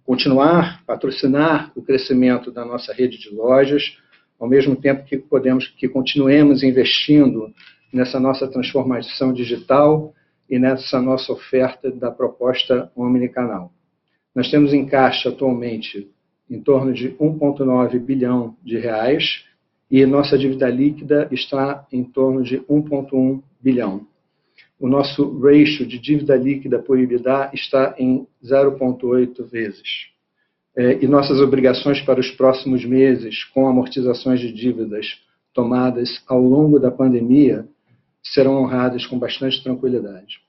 [0.04, 3.96] continuar, patrocinar o crescimento da nossa rede de lojas,
[4.38, 7.50] ao mesmo tempo que podemos que continuemos investindo
[7.90, 10.12] nessa nossa transformação digital
[10.50, 13.72] e nessa nossa oferta da proposta omnicanal.
[14.34, 16.10] Nós temos em caixa atualmente
[16.52, 19.44] em torno de 1,9 bilhão de reais
[19.90, 24.06] e nossa dívida líquida está em torno de 1,1 bilhão
[24.82, 30.08] o nosso ratio de dívida líquida por EBITDA está em 0,8 vezes.
[30.76, 35.06] É, e nossas obrigações para os próximos meses, com amortizações de dívidas
[35.54, 37.64] tomadas ao longo da pandemia,
[38.24, 40.40] serão honradas com bastante tranquilidade.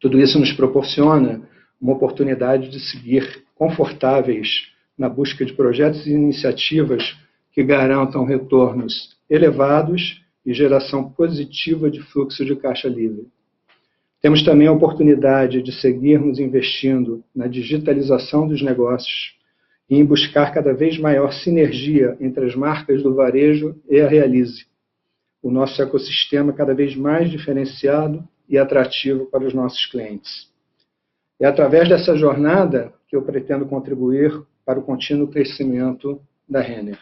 [0.00, 1.42] Tudo isso nos proporciona
[1.78, 7.16] uma oportunidade de seguir confortáveis na busca de projetos e iniciativas
[7.52, 13.26] que garantam retornos elevados e geração positiva de fluxo de caixa livre.
[14.20, 19.36] Temos também a oportunidade de seguirmos investindo na digitalização dos negócios
[19.90, 24.64] e em buscar cada vez maior sinergia entre as marcas do varejo e a Realize,
[25.42, 30.50] o nosso ecossistema cada vez mais diferenciado e atrativo para os nossos clientes.
[31.40, 34.32] É através dessa jornada que eu pretendo contribuir
[34.64, 36.98] para o contínuo crescimento da Renner.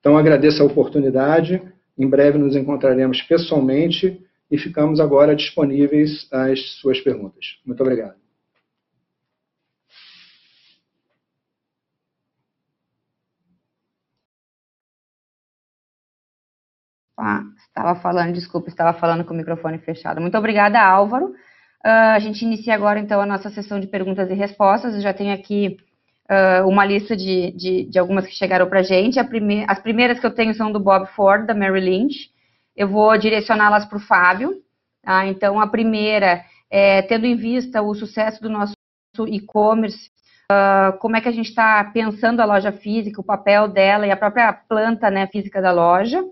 [0.00, 1.62] Então, agradeço a oportunidade
[1.96, 7.60] em breve nos encontraremos pessoalmente e ficamos agora disponíveis às suas perguntas.
[7.66, 8.16] Muito obrigado.
[17.16, 20.20] Ah, estava falando, desculpa, estava falando com o microfone fechado.
[20.20, 21.26] Muito obrigada, Álvaro.
[21.84, 24.94] Uh, a gente inicia agora, então, a nossa sessão de perguntas e respostas.
[24.94, 25.76] Eu já tenho aqui
[26.30, 29.22] uh, uma lista de, de, de, algumas que chegaram para a gente.
[29.24, 32.30] Prime as primeiras que eu tenho são do Bob Ford, da Mary Lynch.
[32.76, 34.62] Eu vou direcioná-las para o Fábio.
[35.02, 35.26] Tá?
[35.26, 38.74] Então, a primeira, é, tendo em vista o sucesso do nosso
[39.28, 40.10] e-commerce,
[40.50, 44.10] uh, como é que a gente está pensando a loja física, o papel dela e
[44.10, 46.24] a própria planta né, física da loja.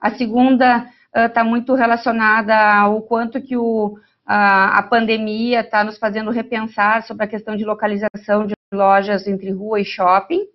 [0.00, 6.30] A segunda está uh, muito relacionada ao quanto que o, a pandemia está nos fazendo
[6.30, 10.46] repensar sobre a questão de localização de lojas entre rua e shopping.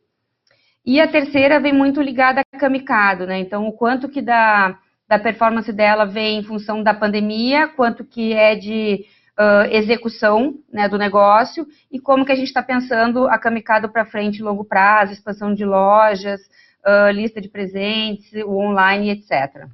[0.86, 3.39] E a terceira vem muito ligada a Kamikado, né?
[3.39, 8.34] Então, o quanto que da, da performance dela vem em função da pandemia, quanto que
[8.34, 9.06] é de
[9.38, 14.06] uh, execução né, do negócio e como que a gente está pensando a Kamikado para
[14.06, 16.41] frente, longo prazo, expansão de lojas,
[16.86, 19.67] uh, lista de presentes, o online, etc.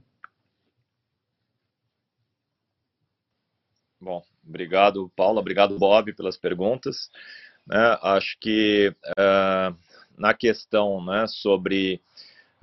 [4.00, 7.10] Bom, obrigado, Paula, obrigado, Bob, pelas perguntas.
[7.68, 9.76] Né, acho que uh,
[10.18, 12.02] na questão né, sobre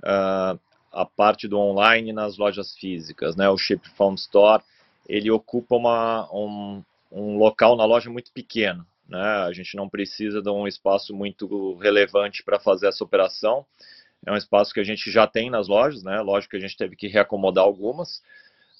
[0.03, 0.59] uh,
[0.91, 4.63] a parte do online nas lojas físicas, né, o Chip Phone Store,
[5.07, 8.85] ele ocupa uma, um, um local na loja muito pequeno.
[9.07, 9.21] Né?
[9.21, 13.65] A gente não precisa de um espaço muito relevante para fazer essa operação.
[14.25, 16.19] É um espaço que a gente já tem nas lojas, né?
[16.21, 18.23] Lógico que a gente teve que reacomodar algumas,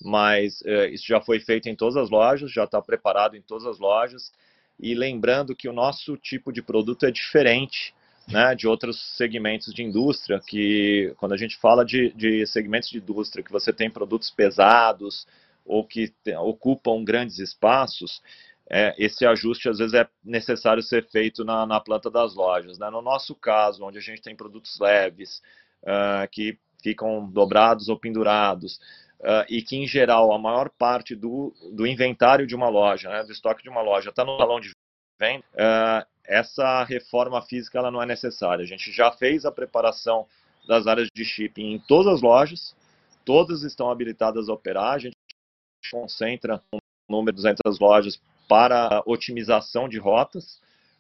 [0.01, 3.67] mas é, isso já foi feito em todas as lojas, já está preparado em todas
[3.67, 4.31] as lojas.
[4.79, 7.93] E lembrando que o nosso tipo de produto é diferente
[8.27, 12.97] né, de outros segmentos de indústria, que quando a gente fala de, de segmentos de
[12.97, 15.27] indústria, que você tem produtos pesados
[15.65, 18.21] ou que te, ocupam grandes espaços,
[18.69, 22.79] é, esse ajuste às vezes é necessário ser feito na, na planta das lojas.
[22.79, 22.89] Né?
[22.89, 25.41] No nosso caso, onde a gente tem produtos leves,
[25.83, 28.79] uh, que ficam dobrados ou pendurados,
[29.19, 33.23] uh, e que, em geral, a maior parte do, do inventário de uma loja, né,
[33.23, 34.71] do estoque de uma loja, está no salão de
[35.19, 38.63] venda, uh, essa reforma física ela não é necessária.
[38.63, 40.25] A gente já fez a preparação
[40.67, 42.75] das áreas de shipping em todas as lojas,
[43.23, 45.15] todas estão habilitadas a operar, a gente
[45.91, 50.59] concentra um número de 200 lojas para otimização de rotas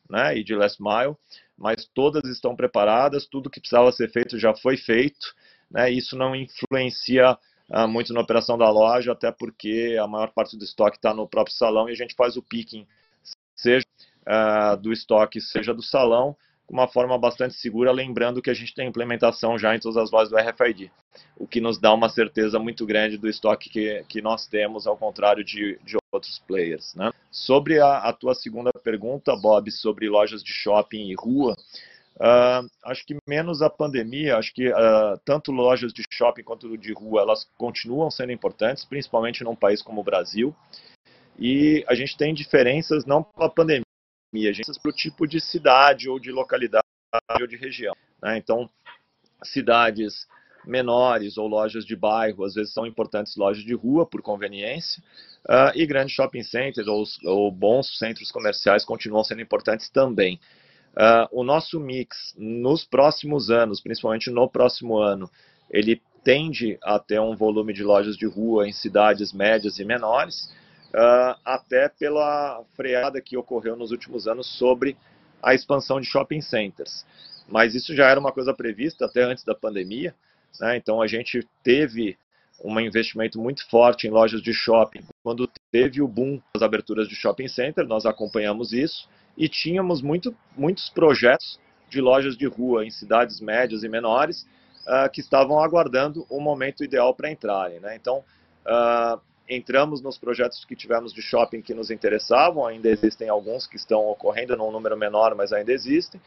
[0.09, 1.15] né, e de last mile,
[1.57, 5.33] mas todas estão preparadas, tudo que precisava ser feito já foi feito,
[5.69, 7.37] né, isso não influencia
[7.87, 11.55] muito na operação da loja, até porque a maior parte do estoque está no próprio
[11.55, 12.85] salão e a gente faz o picking,
[13.55, 13.85] seja
[14.27, 16.35] uh, do estoque, seja do salão,
[16.67, 20.11] de uma forma bastante segura, lembrando que a gente tem implementação já em todas as
[20.11, 20.91] lojas do RFID,
[21.37, 24.97] o que nos dá uma certeza muito grande do estoque que, que nós temos, ao
[24.97, 26.95] contrário de, de outros players.
[26.95, 27.11] Né?
[27.29, 31.55] Sobre a, a tua segunda pergunta, Bob, sobre lojas de shopping e rua,
[32.17, 36.93] Uh, acho que menos a pandemia, acho que uh, tanto lojas de shopping quanto de
[36.93, 40.55] rua, elas continuam sendo importantes, principalmente num país como o Brasil.
[41.37, 43.83] E a gente tem diferenças não pela pandemia,
[44.33, 46.85] a gente pelo tipo de cidade ou de localidade
[47.39, 47.95] ou de região.
[48.23, 48.37] Né?
[48.37, 48.69] Então,
[49.43, 50.25] cidades
[50.65, 55.03] menores ou lojas de bairro, às vezes são importantes lojas de rua por conveniência,
[55.49, 60.39] uh, e grandes shopping centers ou, ou bons centros comerciais continuam sendo importantes também.
[60.95, 65.29] Uh, o nosso mix nos próximos anos, principalmente no próximo ano,
[65.69, 70.45] ele tende a ter um volume de lojas de rua em cidades médias e menores,
[70.93, 74.95] uh, até pela freada que ocorreu nos últimos anos sobre
[75.43, 77.05] a expansão de shopping centers.
[77.47, 80.15] Mas isso já era uma coisa prevista até antes da pandemia,
[80.61, 80.77] né?
[80.77, 82.17] então a gente teve
[82.63, 85.03] um investimento muito forte em lojas de shopping.
[85.21, 90.35] Quando teve o boom das aberturas de shopping center, nós acompanhamos isso e tínhamos muito,
[90.55, 94.45] muitos projetos de lojas de rua em cidades médias e menores
[94.85, 97.79] uh, que estavam aguardando o momento ideal para entrarem.
[97.79, 97.95] Né?
[97.95, 98.23] Então,
[98.65, 103.75] uh, entramos nos projetos que tivemos de shopping que nos interessavam, ainda existem alguns que
[103.75, 106.19] estão ocorrendo num número menor, mas ainda existem.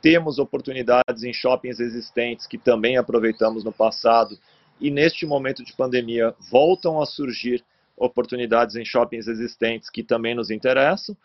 [0.00, 4.38] Temos oportunidades em shoppings existentes que também aproveitamos no passado
[4.80, 7.64] e neste momento de pandemia voltam a surgir
[7.96, 11.16] oportunidades em shoppings existentes que também nos interessam.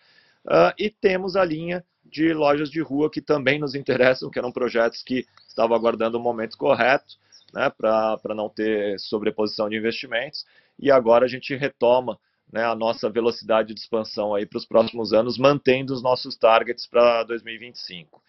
[0.45, 4.51] Uh, e temos a linha de lojas de rua que também nos interessam, que eram
[4.51, 7.17] projetos que estavam aguardando o momento correto,
[7.53, 10.45] né, para não ter sobreposição de investimentos.
[10.77, 12.19] E agora a gente retoma
[12.51, 17.23] né, a nossa velocidade de expansão para os próximos anos, mantendo os nossos targets para
[17.23, 18.21] 2025.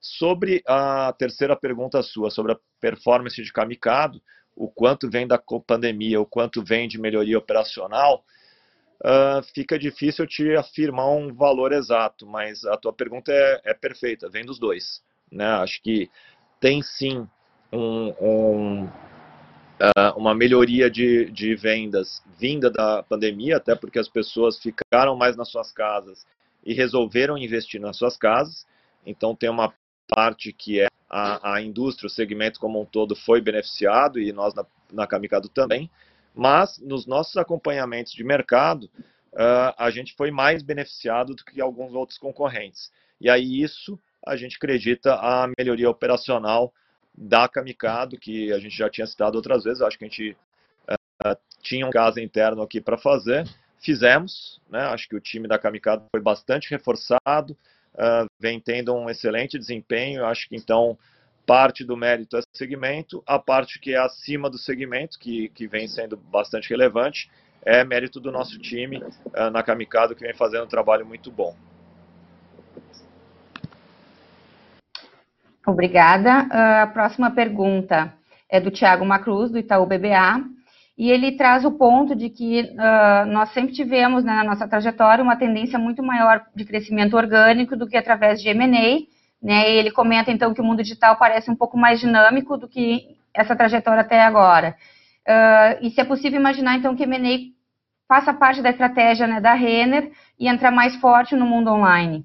[0.00, 4.20] Sobre a terceira pergunta sua, sobre a performance de Kamikado,
[4.54, 8.24] o quanto vem da pandemia, o quanto vem de melhoria operacional,
[9.02, 14.28] uh, fica difícil te afirmar um valor exato, mas a tua pergunta é, é perfeita,
[14.28, 15.02] vem dos dois.
[15.30, 15.46] Né?
[15.46, 16.10] Acho que
[16.60, 17.26] tem sim
[17.72, 24.58] um, um, uh, uma melhoria de, de vendas vinda da pandemia, até porque as pessoas
[24.58, 26.24] ficaram mais nas suas casas
[26.64, 28.66] e resolveram investir nas suas casas.
[29.04, 29.74] Então tem uma
[30.08, 34.54] parte que é a, a indústria, o segmento como um todo foi beneficiado e nós
[34.54, 35.90] na, na Kamikado também
[36.34, 38.84] mas nos nossos acompanhamentos de mercado,
[39.32, 42.90] uh, a gente foi mais beneficiado do que alguns outros concorrentes.
[43.20, 46.72] E aí isso a gente acredita a melhoria operacional
[47.14, 50.36] da Kamikado, que a gente já tinha citado outras vezes, acho que a gente
[50.88, 53.46] uh, tinha um caso interno aqui para fazer,
[53.80, 54.80] fizemos, né?
[54.86, 57.56] acho que o time da Kamikado foi bastante reforçado,
[57.94, 60.96] uh, vem tendo um excelente desempenho, acho que então
[61.46, 65.88] parte do mérito é segmento, a parte que é acima do segmento, que, que vem
[65.88, 67.30] sendo bastante relevante,
[67.64, 71.54] é mérito do nosso time uh, na Kamikado, que vem fazendo um trabalho muito bom.
[75.66, 76.44] Obrigada.
[76.44, 78.12] Uh, a próxima pergunta
[78.50, 80.44] é do Tiago Macruz, do Itaú BBA,
[80.98, 85.22] e ele traz o ponto de que uh, nós sempre tivemos né, na nossa trajetória
[85.22, 89.00] uma tendência muito maior de crescimento orgânico do que através de M&A,
[89.42, 93.18] né, ele comenta então que o mundo digital parece um pouco mais dinâmico do que
[93.34, 94.76] essa trajetória até agora.
[95.26, 97.52] Uh, e se é possível imaginar então que M&A
[98.06, 102.24] faça parte da estratégia né, da Renner e entrar mais forte no mundo online.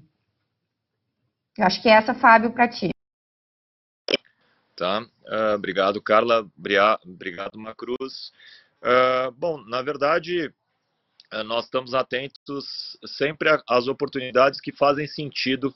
[1.56, 2.90] Eu acho que é essa, Fábio, para ti.
[4.76, 6.48] Tá, uh, obrigado, Carla,
[7.04, 8.30] obrigado, Macruz.
[8.80, 10.54] Uh, bom, na verdade,
[11.44, 15.74] nós estamos atentos sempre às oportunidades que fazem sentido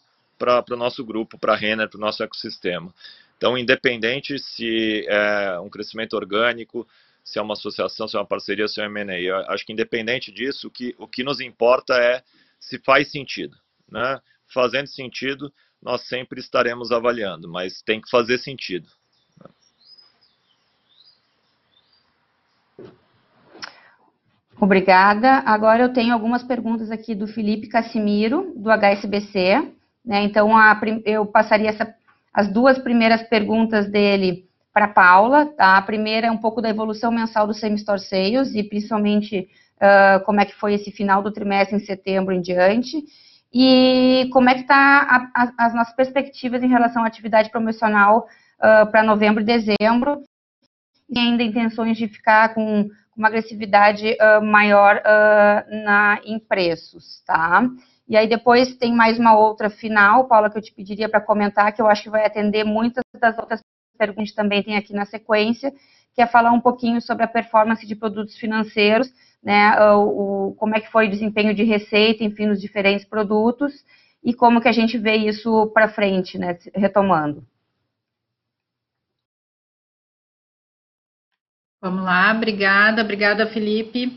[0.64, 2.92] para o nosso grupo, para a Renner, para o nosso ecossistema.
[3.36, 6.86] Então, independente se é um crescimento orgânico,
[7.24, 10.32] se é uma associação, se é uma parceria, se é um M&A, acho que independente
[10.32, 12.22] disso, o que, o que nos importa é
[12.58, 13.56] se faz sentido.
[13.88, 14.20] Né?
[14.52, 18.88] Fazendo sentido, nós sempre estaremos avaliando, mas tem que fazer sentido.
[24.60, 25.38] Obrigada.
[25.44, 29.72] Agora eu tenho algumas perguntas aqui do Felipe Cassimiro, do HSBC.
[30.04, 30.24] Né?
[30.24, 31.94] Então, a, eu passaria essa,
[32.32, 35.46] as duas primeiras perguntas dele para Paula.
[35.46, 35.76] Tá?
[35.76, 38.00] A primeira é um pouco da evolução mensal do Same-Store
[38.54, 43.04] e principalmente uh, como é que foi esse final do trimestre em setembro em diante.
[43.54, 48.26] E como é que está as nossas perspectivas em relação à atividade promocional
[48.58, 50.22] uh, para novembro e dezembro,
[51.10, 55.02] e ainda intenções de ficar com uma agressividade uh, maior
[55.84, 57.68] na, em preços, tá?
[58.08, 61.72] E aí depois tem mais uma outra final, Paula, que eu te pediria para comentar,
[61.72, 63.60] que eu acho que vai atender muitas das outras
[63.96, 65.72] perguntas também tem aqui na sequência,
[66.14, 69.08] que é falar um pouquinho sobre a performance de produtos financeiros,
[69.42, 73.72] né, o, o, como é que foi o desempenho de receita, enfim, nos diferentes produtos
[74.22, 77.44] e como que a gente vê isso para frente, né, retomando.
[81.80, 84.16] Vamos lá, obrigada, obrigada, Felipe.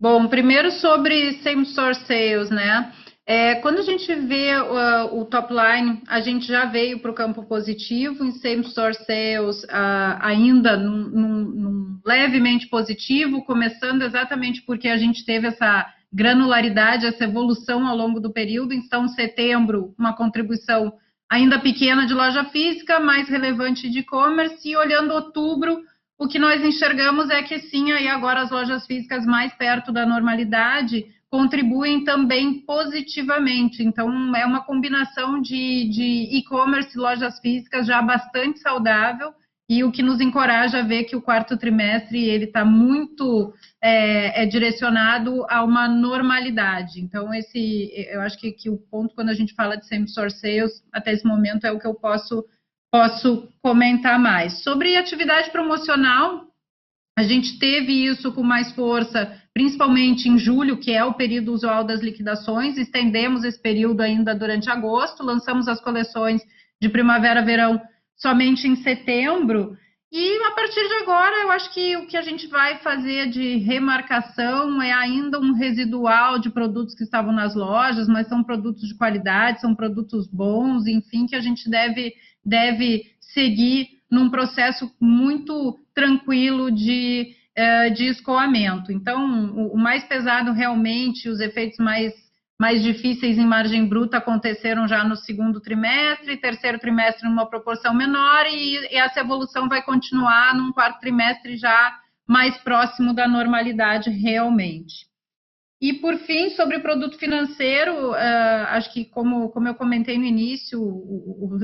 [0.00, 2.92] Bom, primeiro sobre same store sales, né?
[3.26, 7.14] É, quando a gente vê uh, o top line, a gente já veio para o
[7.14, 14.60] campo positivo, em same store sales uh, ainda num, num, num levemente positivo, começando exatamente
[14.62, 18.74] porque a gente teve essa granularidade, essa evolução ao longo do período.
[18.74, 20.92] Então, setembro, uma contribuição
[21.28, 25.80] ainda pequena de loja física, mais relevante de e-commerce, e olhando outubro,
[26.18, 30.06] o que nós enxergamos é que sim, aí agora as lojas físicas mais perto da
[30.06, 33.82] normalidade, contribuem também positivamente.
[33.82, 39.34] Então, é uma combinação de e-commerce e lojas físicas já bastante saudável
[39.68, 44.44] e o que nos encoraja a ver que o quarto trimestre ele está muito é,
[44.44, 47.00] é, direcionado a uma normalidade.
[47.00, 50.84] Então, esse, eu acho que, que o ponto quando a gente fala de same-store sales,
[50.92, 52.44] até esse momento, é o que eu posso,
[52.92, 54.62] posso comentar mais.
[54.62, 56.46] Sobre atividade promocional,
[57.18, 61.84] a gente teve isso com mais força, principalmente em julho, que é o período usual
[61.84, 62.76] das liquidações.
[62.76, 66.42] Estendemos esse período ainda durante agosto, lançamos as coleções
[66.82, 67.80] de primavera-verão
[68.16, 69.76] somente em setembro.
[70.10, 73.56] E a partir de agora, eu acho que o que a gente vai fazer de
[73.58, 78.96] remarcação é ainda um residual de produtos que estavam nas lojas, mas são produtos de
[78.96, 82.12] qualidade, são produtos bons, enfim, que a gente deve,
[82.44, 87.34] deve seguir num processo muito tranquilo de,
[87.94, 88.90] de escoamento.
[88.90, 92.12] Então, o, o, mais pesado realmente, os efeitos mais,
[92.58, 98.46] mais difíceis em margem bruta aconteceram já no segundo trimestre, terceiro trimestre numa proporção menor,
[98.46, 101.96] e, e essa evolução vai continuar num quarto trimestre já
[102.26, 105.06] mais próximo da normalidade realmente.
[105.80, 110.24] E, por fim, sobre o produto financeiro, uh, acho que, como, como eu comentei no
[110.24, 111.58] início, o,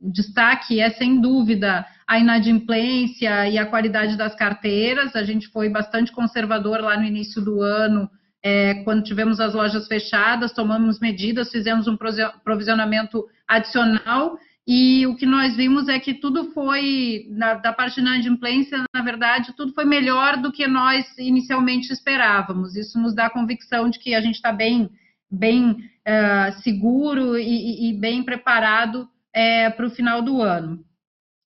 [0.00, 5.16] o destaque é, sem dúvida, a inadimplência e a qualidade das carteiras.
[5.16, 8.06] A gente foi bastante conservador lá no início do ano,
[8.42, 11.96] é, quando tivemos as lojas fechadas, tomamos medidas, fizemos um
[12.44, 14.36] provisionamento adicional.
[14.66, 19.02] E o que nós vimos é que tudo foi, na, da parte de inadimplência, na
[19.02, 22.76] verdade, tudo foi melhor do que nós inicialmente esperávamos.
[22.76, 24.90] Isso nos dá a convicção de que a gente está bem,
[25.30, 30.84] bem uh, seguro e, e bem preparado é, para o final do ano.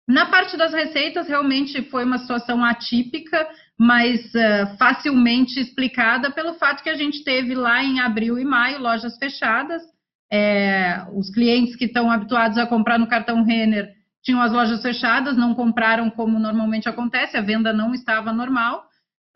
[0.06, 3.46] Na parte das receitas, realmente foi uma situação atípica,
[3.76, 8.80] mas uh, facilmente explicada pelo fato que a gente teve lá em abril e maio
[8.80, 9.82] lojas fechadas.
[10.30, 15.36] É, os clientes que estão habituados a comprar no cartão Renner tinham as lojas fechadas,
[15.36, 18.86] não compraram como normalmente acontece, a venda não estava normal.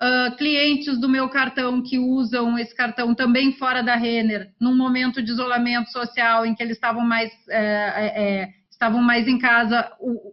[0.03, 5.23] Uh, clientes do meu cartão que usam esse cartão também fora da Renner, num momento
[5.23, 10.33] de isolamento social em que eles estavam mais é, é, estavam mais em casa, o,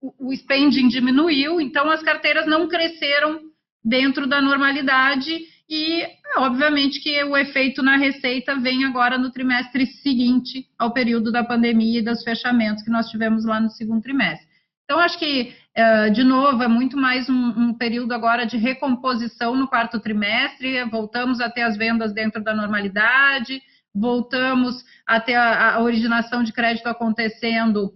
[0.00, 3.40] o, spending diminuiu, então as carteiras não cresceram
[3.84, 10.66] dentro da normalidade e, obviamente, que o efeito na receita vem agora no trimestre seguinte
[10.78, 14.46] ao período da pandemia e dos fechamentos que nós tivemos lá no segundo trimestre.
[14.84, 19.68] Então, acho que, eh, de novo, é muito mais um, período agora de recomposição no
[19.68, 23.60] quarto trimestre, voltamos a ter as vendas dentro da normalidade,
[23.94, 27.92] voltamos a ter a originação de crédito acontecendo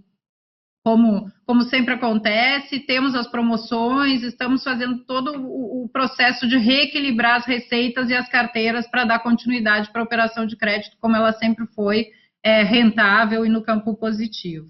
[0.85, 7.37] como, como sempre acontece, temos as promoções, estamos fazendo todo o, o processo de reequilibrar
[7.37, 11.33] as receitas e as carteiras para dar continuidade para a operação de crédito, como ela
[11.33, 12.07] sempre foi
[12.43, 14.66] é, rentável e no campo positivo.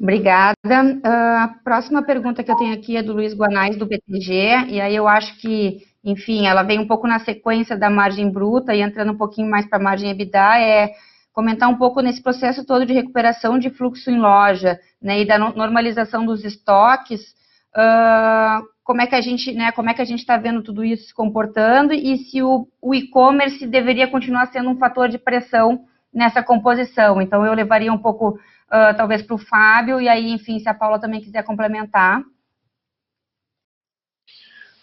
[0.00, 0.54] Obrigada.
[0.64, 4.80] Uh, a próxima pergunta que eu tenho aqui é do Luiz Guanais, do BTG, e
[4.80, 8.80] aí eu acho que, enfim, ela vem um pouco na sequência da margem bruta e
[8.80, 10.92] entrando um pouquinho mais para a margem EBITDA, é
[11.38, 15.38] comentar um pouco nesse processo todo de recuperação de fluxo em loja, né, e da
[15.38, 17.32] normalização dos estoques,
[17.76, 20.84] uh, como é que a gente, né, como é que a gente está vendo tudo
[20.84, 25.84] isso se comportando e se o, o e-commerce deveria continuar sendo um fator de pressão
[26.12, 27.22] nessa composição.
[27.22, 30.74] Então eu levaria um pouco, uh, talvez, para o Fábio e aí, enfim, se a
[30.74, 32.20] Paula também quiser complementar.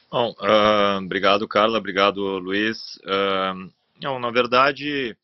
[0.09, 2.97] Bom, uh, obrigado, Carla, obrigado, Luiz.
[4.01, 5.17] não, na verdade,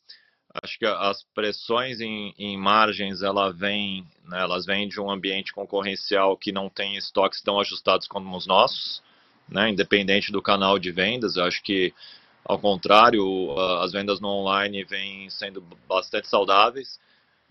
[0.61, 5.53] acho que as pressões em, em margens ela vem, né, elas vêm de um ambiente
[5.53, 9.01] concorrencial que não tem estoques tão ajustados como os nossos,
[9.47, 11.37] né, independente do canal de vendas.
[11.37, 11.93] Eu acho que,
[12.43, 13.23] ao contrário,
[13.79, 16.99] as vendas no online vêm sendo bastante saudáveis,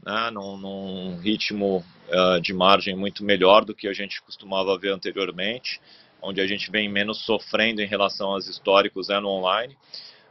[0.04, 4.92] né, num, num ritmo uh, de margem muito melhor do que a gente costumava ver
[4.92, 5.80] anteriormente,
[6.22, 9.76] onde a gente vem menos sofrendo em relação aos históricos né, no online.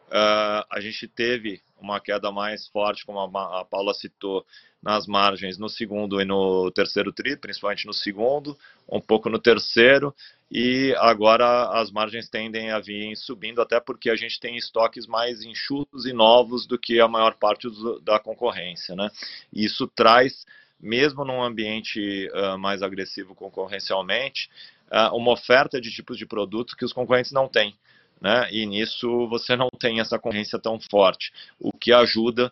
[0.09, 4.45] Uh, a gente teve uma queda mais forte, como a, a Paula citou,
[4.81, 8.57] nas margens no segundo e no terceiro tri, principalmente no segundo,
[8.87, 10.15] um pouco no terceiro,
[10.49, 15.43] e agora as margens tendem a vir subindo, até porque a gente tem estoques mais
[15.43, 18.95] enxutos e novos do que a maior parte do, da concorrência.
[18.95, 19.11] Né?
[19.53, 20.45] Isso traz,
[20.79, 24.49] mesmo num ambiente uh, mais agressivo concorrencialmente,
[24.91, 27.75] uh, uma oferta de tipos de produtos que os concorrentes não têm
[28.21, 28.51] né?
[28.51, 32.51] E nisso você não tem essa concorrência tão forte, o que ajuda,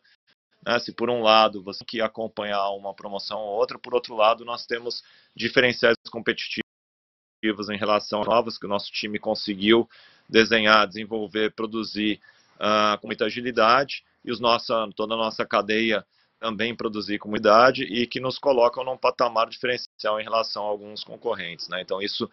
[0.65, 0.80] né?
[0.80, 4.65] Se por um lado você que acompanhar uma promoção ou outra, por outro lado nós
[4.65, 5.03] temos
[5.36, 9.88] diferenciais competitivos em relação a novas que o nosso time conseguiu
[10.28, 12.20] desenhar, desenvolver, produzir
[12.55, 16.05] uh, com muita agilidade e os nossa, toda a nossa cadeia
[16.39, 21.03] também produzir com idade e que nos colocam num patamar diferencial em relação a alguns
[21.03, 21.68] concorrentes.
[21.68, 21.82] Né?
[21.82, 22.30] Então, isso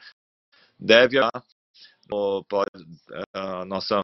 [0.79, 1.19] deve
[2.49, 2.71] pode,
[3.33, 4.01] a nossa,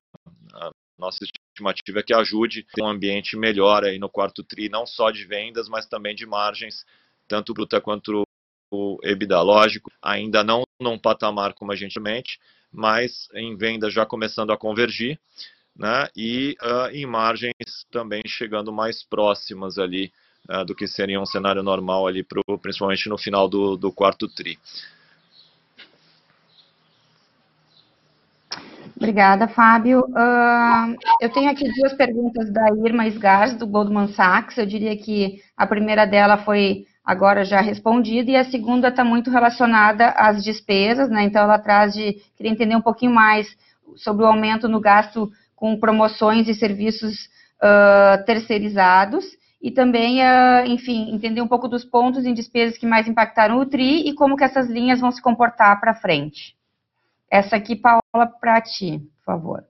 [0.55, 4.69] a nossa estimativa é que ajude a ter um ambiente melhor aí no quarto TRI,
[4.69, 6.85] não só de vendas, mas também de margens,
[7.29, 8.23] tanto bruta quanto
[8.71, 9.41] o EBITDA.
[9.43, 12.39] Lógico, ainda não num patamar como a gente mente,
[12.73, 15.19] mas em vendas já começando a convergir,
[15.77, 16.09] né?
[16.17, 17.55] E uh, em margens
[17.91, 20.13] também chegando mais próximas ali
[20.49, 24.29] uh, do que seria um cenário normal ali, pro, principalmente no final do, do quarto
[24.29, 24.59] TRI.
[29.01, 30.01] Obrigada, Fábio.
[30.11, 34.59] Uh, eu tenho aqui duas perguntas da Irma Sgars, do Goldman Sachs.
[34.59, 39.31] Eu diria que a primeira dela foi agora já respondida e a segunda está muito
[39.31, 41.23] relacionada às despesas, né?
[41.23, 42.19] Então, ela traz de...
[42.37, 43.49] Queria entender um pouquinho mais
[43.97, 47.31] sobre o aumento no gasto com promoções e serviços
[47.63, 49.25] uh, terceirizados
[49.63, 53.67] e também, uh, enfim, entender um pouco dos pontos em despesas que mais impactaram o
[53.67, 56.60] TRI e como que essas linhas vão se comportar para frente.
[57.31, 59.65] Essa aqui, Paula, para ti, por favor.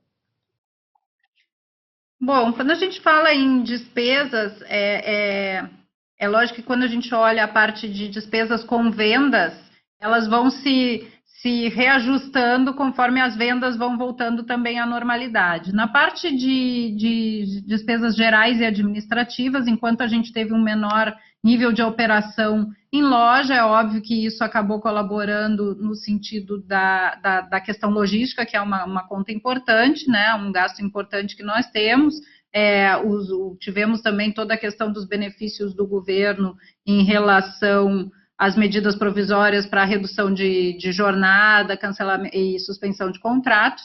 [2.18, 5.70] Bom, quando a gente fala em despesas, é, é,
[6.18, 9.54] é lógico que quando a gente olha a parte de despesas com vendas,
[9.98, 15.72] elas vão se, se reajustando conforme as vendas vão voltando também à normalidade.
[15.74, 21.72] Na parte de, de despesas gerais e administrativas, enquanto a gente teve um menor nível
[21.72, 27.60] de operação em loja, é óbvio que isso acabou colaborando no sentido da, da, da
[27.60, 32.14] questão logística, que é uma, uma, conta importante, né, um gasto importante que nós temos.
[32.52, 33.28] É, os,
[33.60, 39.84] tivemos também toda a questão dos benefícios do governo em relação às medidas provisórias para
[39.84, 43.84] redução de, de jornada, cancelamento e suspensão de contratos.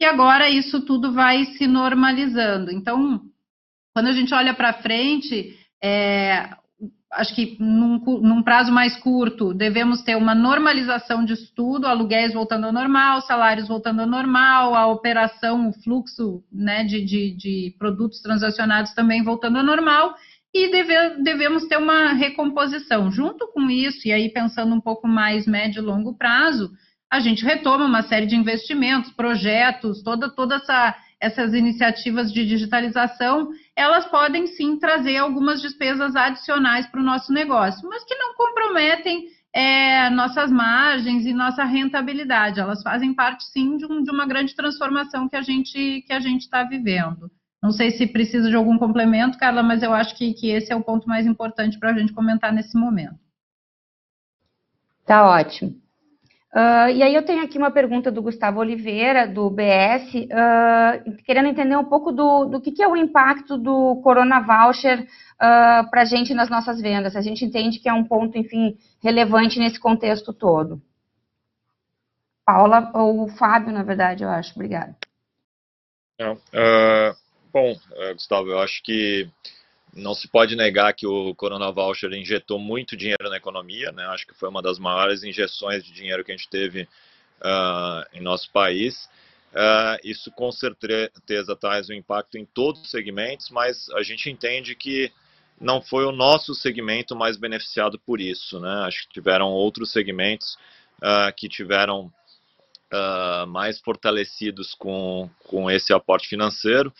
[0.00, 2.70] E agora isso tudo vai se normalizando.
[2.70, 3.20] Então,
[3.92, 6.50] quando a gente olha para frente, é,
[7.14, 12.66] acho que num, num, prazo mais curto, devemos ter uma normalização de estudo, aluguéis voltando
[12.66, 18.20] ao normal, salários voltando ao normal, a operação, o fluxo né, de, de, de produtos
[18.20, 20.14] transacionados também voltando ao normal.
[20.52, 23.10] e deve, devemos ter uma recomposição.
[23.10, 26.70] Junto com isso, e aí pensando um pouco mais médio e longo prazo,
[27.10, 33.50] a gente retoma uma série de investimentos, projetos, toda, toda essa, essas iniciativas de digitalização,
[33.74, 39.28] elas podem sim trazer algumas despesas adicionais para o nosso negócio, mas que não comprometem
[39.52, 42.60] é, nossas margens e nossa rentabilidade.
[42.60, 46.20] Elas fazem parte sim de, um, de uma grande transformação que a gente que a
[46.20, 47.30] gente está vivendo.
[47.62, 50.76] Não sei se precisa de algum complemento, Carla, mas eu acho que, que esse é
[50.76, 53.18] o ponto mais importante para a gente comentar nesse momento.
[55.06, 55.83] Tá ótimo.
[56.54, 61.00] Uh, e aí eu tenho aqui uma pergunta do Gustavo Oliveira, do BS, uh, ah,
[61.26, 65.06] querendo entender um pouco do, do que, que, é o impacto do Corona Voucher uh,
[65.40, 67.16] ah, para a gente nas nossas vendas.
[67.16, 70.80] A gente entende que é um ponto, enfim, relevante nesse contexto todo.
[72.46, 74.54] Paula, ou Fábio, na verdade, eu acho.
[74.54, 74.96] Obrigada.
[77.52, 77.74] bom,
[78.12, 79.28] Gustavo, eu acho que
[79.96, 84.04] não se pode negar que o Corona Voucher injetou muito dinheiro na economia, né?
[84.06, 88.20] Acho que foi uma das maiores injeções de dinheiro que a gente teve uh, em
[88.20, 89.08] nosso país.
[89.52, 94.74] Uh, isso com certeza traz um impacto em todos os segmentos, mas a gente entende
[94.74, 95.12] que
[95.60, 98.82] não foi o nosso segmento mais beneficiado por isso, né?
[98.86, 100.58] Acho que tiveram outros segmentos
[100.98, 102.12] uh, que tiveram
[103.48, 106.94] mais fortalecidos com, com esse aporte financeiro.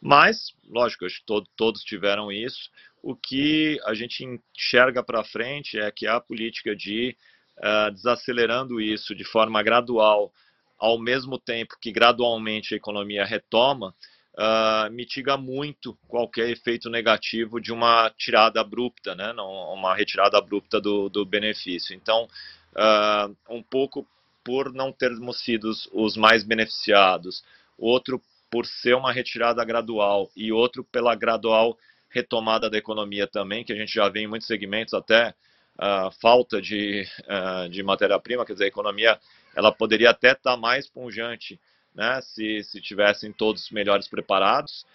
[0.00, 2.70] Mas, lógico, acho que todo, todos tiveram isso.
[3.02, 7.16] O que a gente enxerga para frente é que a política de
[7.58, 10.32] uh, desacelerando isso de forma gradual,
[10.78, 13.94] ao mesmo tempo que gradualmente a economia retoma,
[14.36, 19.32] uh, mitiga muito qualquer efeito negativo de uma tirada abrupta, né?
[19.32, 21.94] Não, uma retirada abrupta do, do benefício.
[21.94, 22.28] Então,
[22.74, 24.06] uh, um pouco
[24.44, 27.42] por não termos sido os mais beneficiados,
[27.76, 31.76] outro por ser uma retirada gradual e outro pela gradual
[32.08, 35.34] retomada da economia também, que a gente já vê em muitos segmentos até
[35.76, 39.18] uh, falta de, uh, de matéria-prima, quer dizer, a economia
[39.54, 41.60] ela poderia até estar tá mais pungente
[41.94, 44.86] né, se, se tivessem todos melhores preparados.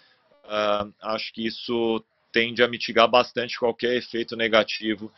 [0.44, 5.12] Uh, acho que isso tende a mitigar bastante qualquer efeito negativo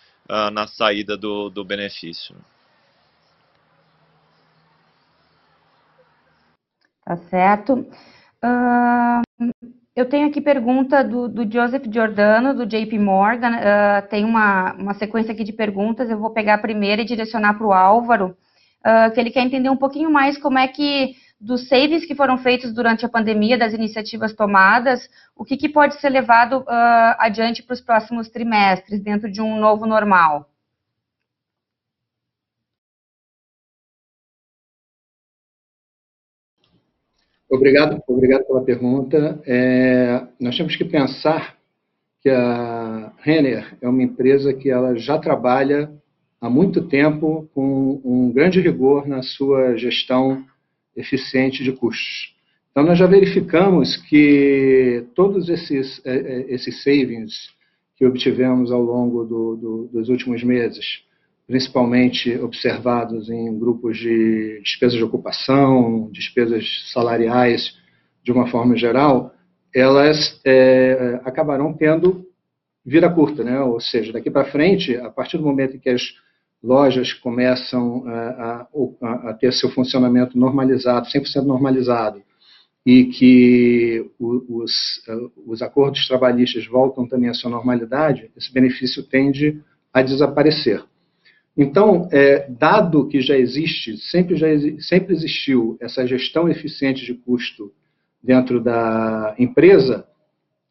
[0.53, 2.35] na saída do, do benefício.
[7.05, 7.87] Tá certo.
[8.45, 9.22] Uh,
[9.97, 13.53] eu tenho aqui pergunta do, do, Joseph Giordano, do JP Morgan.
[13.57, 16.11] Uh, tem uma, uma sequência aqui de perguntas.
[16.11, 18.36] Eu vou pegar a primeira e direcionar para o Álvaro,
[18.84, 22.36] uh, que ele quer entender um pouquinho mais como é que, dos savings que foram
[22.36, 26.64] feitos durante a pandemia, das iniciativas tomadas, o que, que pode ser levado
[27.18, 30.49] adiante para os próximos trimestres, dentro de um novo normal.
[37.51, 39.40] Obrigado, obrigado pela pergunta.
[39.47, 41.57] É, nós temos que pensar
[42.20, 45.92] que a Renner é uma empresa que ela já trabalha
[46.40, 50.45] há muito tempo com um grande rigor na sua gestão
[50.97, 52.34] eficiente de custos.
[52.70, 57.51] Então, nós já verificamos que todos esses, é, é, esses savings
[57.97, 61.05] que obtivemos ao longo do, do, dos últimos meses,
[61.47, 67.76] principalmente observados em grupos de despesas de ocupação, despesas salariais,
[68.22, 69.32] de uma forma geral,
[69.74, 72.24] elas é, acabarão tendo
[72.84, 73.61] vira curta, né?
[73.61, 76.03] Ou seja, daqui para frente, a partir do momento em que as
[76.62, 78.66] lojas começam a,
[79.03, 82.22] a, a ter seu funcionamento normalizado, 100% normalizado,
[82.86, 84.72] e que os,
[85.47, 89.61] os acordos trabalhistas voltam também à sua normalidade, esse benefício tende
[89.92, 90.82] a desaparecer.
[91.57, 94.46] Então, é, dado que já existe, sempre, já,
[94.80, 97.72] sempre existiu essa gestão eficiente de custo
[98.22, 100.07] dentro da empresa,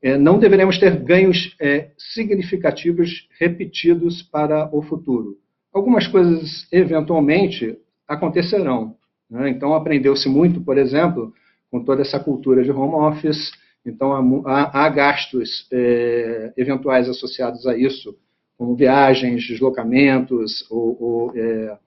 [0.02, 5.38] é, não deveremos ter ganhos é, significativos repetidos para o futuro.
[5.74, 8.98] Algumas coisas, eventualmente, acontecerão.
[9.30, 9.50] Né?
[9.50, 11.34] Então, aprendeu-se muito, por exemplo,
[11.72, 13.52] com toda essa cultura de home office,
[13.86, 14.14] então
[14.46, 18.16] há, há gastos é, eventuais associados a isso,
[18.58, 21.78] como viagens, deslocamentos ou, ou é,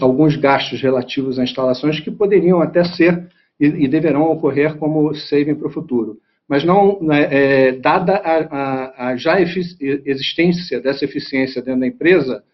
[0.00, 3.28] alguns gastos relativos a instalações que poderiam até ser
[3.58, 6.18] e, e deverão ocorrer como saving para o futuro.
[6.48, 12.44] Mas não, né, é, dada a, a, a já existência dessa eficiência dentro da empresa,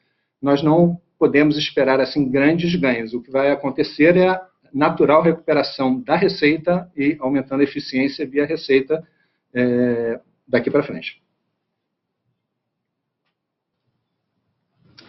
[0.40, 3.12] nós não podemos esperar assim grandes ganhos.
[3.12, 4.40] O que vai acontecer é a
[4.72, 9.02] natural recuperação da receita e aumentando a eficiência via receita
[9.52, 11.20] é, daqui para frente.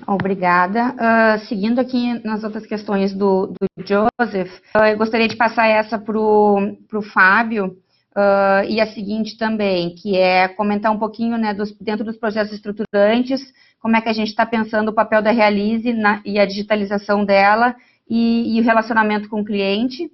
[0.08, 0.93] Obrigada.
[0.93, 5.97] Uh, seguindo aqui nas outras questões do, do Joseph, uh, eu gostaria de passar essa
[5.97, 7.78] para o Fábio,
[8.10, 12.52] Uh, e a seguinte também, que é comentar um pouquinho, né, dos, dentro dos projetos
[12.52, 13.39] estruturantes,
[13.80, 17.24] como é que a gente está pensando o papel da Realize na, e a digitalização
[17.24, 17.76] dela
[18.10, 20.12] e, e, o relacionamento com o cliente.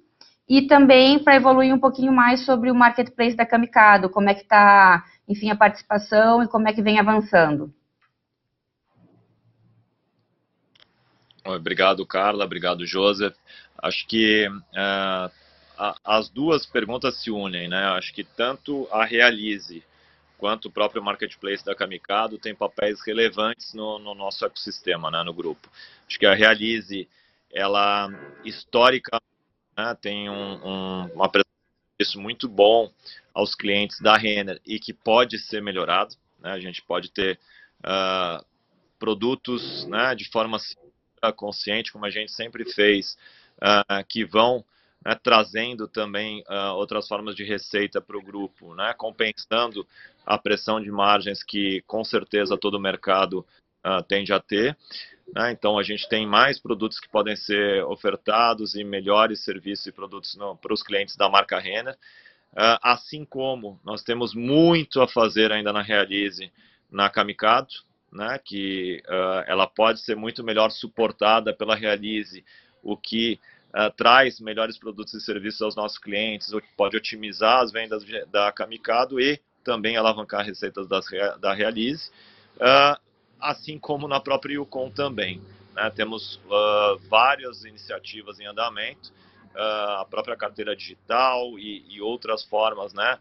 [0.48, 4.42] E também para evoluir um pouquinho mais sobre o marketplace da Camicado, como é que
[4.42, 7.72] está, enfim, a participação e como é que vem avançando.
[11.46, 12.44] Obrigado, Carla.
[12.44, 13.36] Obrigado, Joseph.
[13.78, 15.30] Acho que uh,
[16.04, 17.84] as duas perguntas se unem, né?
[17.90, 19.84] Acho que tanto a Realize
[20.38, 25.32] quanto o próprio marketplace da Kamikado tem papéis relevantes no, no nosso ecossistema, né, no
[25.32, 25.70] grupo.
[26.06, 27.08] Acho que a Realize,
[27.52, 28.08] ela
[28.44, 29.20] histórica,
[29.76, 31.30] né, tem um, um, uma
[31.96, 32.92] preço muito bom
[33.32, 36.14] aos clientes da Renner e que pode ser melhorado.
[36.40, 36.50] Né?
[36.50, 37.38] A gente pode ter
[37.80, 38.44] uh,
[38.98, 40.58] produtos né, de forma
[41.36, 43.16] consciente, como a gente sempre fez,
[43.56, 44.64] uh, que vão
[45.04, 49.86] né, trazendo também uh, outras formas de receita para o grupo, né, compensando
[50.24, 53.46] a pressão de margens que com certeza todo mercado
[53.84, 54.76] uh, tende a ter.
[55.34, 59.92] Né, então a gente tem mais produtos que podem ser ofertados e melhores serviços e
[59.92, 61.96] produtos para os clientes da marca Renner.
[62.80, 66.50] Assim como nós temos muito a fazer ainda na Realize
[66.90, 67.68] na Kamikado,
[68.16, 69.02] né, que
[69.46, 72.44] ela pode ser muito melhor suportada pela Realize,
[72.82, 73.38] o que
[73.74, 79.20] uh, traz melhores produtos e serviços aos nossos clientes, pode otimizar as vendas da Kamikado
[79.20, 81.04] e também alavancar receitas das,
[81.40, 82.10] da Realize,
[82.56, 82.98] uh,
[83.40, 85.42] assim como na própria Yukon também.
[85.74, 85.90] Né?
[85.90, 89.12] Temos uh, várias iniciativas em andamento,
[89.58, 93.18] a própria carteira digital e, e outras formas, né?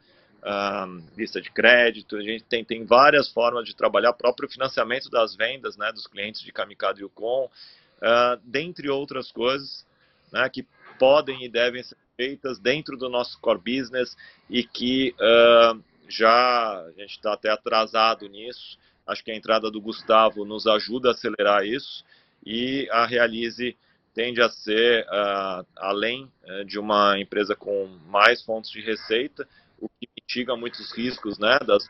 [1.17, 5.75] Lista de crédito, a gente tem, tem várias formas de trabalhar, próprio financiamento das vendas
[5.75, 7.49] né, dos clientes de Kamikado e Yukon,
[7.97, 9.85] uh, dentre outras coisas
[10.31, 10.65] né, que
[10.99, 14.15] podem e devem ser feitas dentro do nosso core business
[14.49, 18.77] e que uh, já a gente está até atrasado nisso.
[19.05, 22.03] Acho que a entrada do Gustavo nos ajuda a acelerar isso
[22.45, 23.75] e a Realize
[24.13, 29.47] tende a ser, uh, além uh, de uma empresa com mais fontes de receita,
[29.79, 29.89] o
[30.27, 31.87] mitiga muitos riscos né, das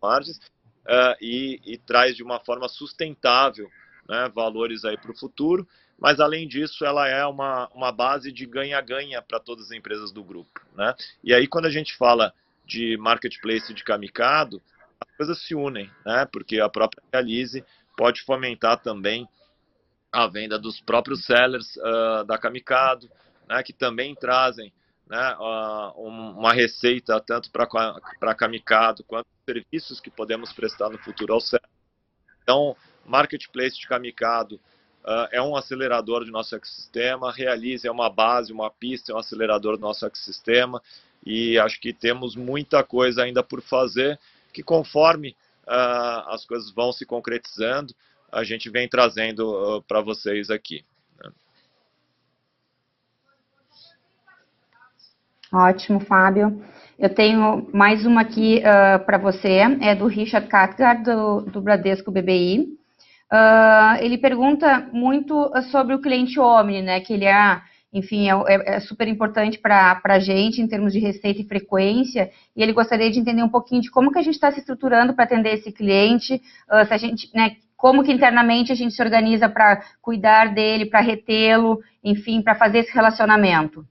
[0.00, 0.38] margens
[0.86, 3.68] uh, e, e, traz de uma forma sustentável
[4.08, 5.66] né, valores para o futuro
[6.02, 10.24] mas além disso, ela é uma, uma base de ganha-ganha para todas as empresas do
[10.24, 10.60] grupo.
[10.74, 10.92] Né?
[11.22, 12.34] E aí, quando a gente fala
[12.66, 14.60] de marketplace de Kamikado,
[15.00, 16.26] as coisas se unem, né?
[16.32, 17.64] porque a própria Realize
[17.96, 19.28] pode fomentar também
[20.10, 23.08] a venda dos próprios sellers uh, da Kamikado,
[23.48, 23.62] né?
[23.62, 24.72] que também trazem
[25.12, 25.36] né,
[25.94, 31.68] uma receita tanto para Kamikado quanto serviços que podemos prestar no futuro ao sellers.
[32.42, 34.54] Então, marketplace de Kamikado
[35.04, 39.18] uh, é um acelerador de nosso ecossistema, Realize é uma base, uma pista, é um
[39.18, 40.82] acelerador do nosso ecossistema
[41.26, 44.18] e acho que temos muita coisa ainda por fazer,
[44.50, 45.36] que conforme
[45.66, 47.94] uh, as coisas vão se concretizando,
[48.30, 50.82] a gente vem trazendo uh, para vocês aqui.
[51.22, 51.30] Né?
[55.52, 56.62] Ótimo, Fábio.
[56.98, 62.10] Eu tenho mais uma aqui uh, para você, é do Richard Katgar, do, do Bradesco
[62.10, 62.60] BBI.
[63.30, 67.00] Uh, ele pergunta muito sobre o cliente Omni, né?
[67.00, 67.60] Que ele é,
[67.92, 72.30] enfim, é, é, é super importante para a gente em termos de receita e frequência.
[72.56, 75.12] E ele gostaria de entender um pouquinho de como que a gente está se estruturando
[75.12, 76.40] para atender esse cliente,
[76.70, 77.56] uh, se a gente, né?
[77.76, 82.78] Como que internamente a gente se organiza para cuidar dele, para retê-lo, enfim, para fazer
[82.78, 83.84] esse relacionamento.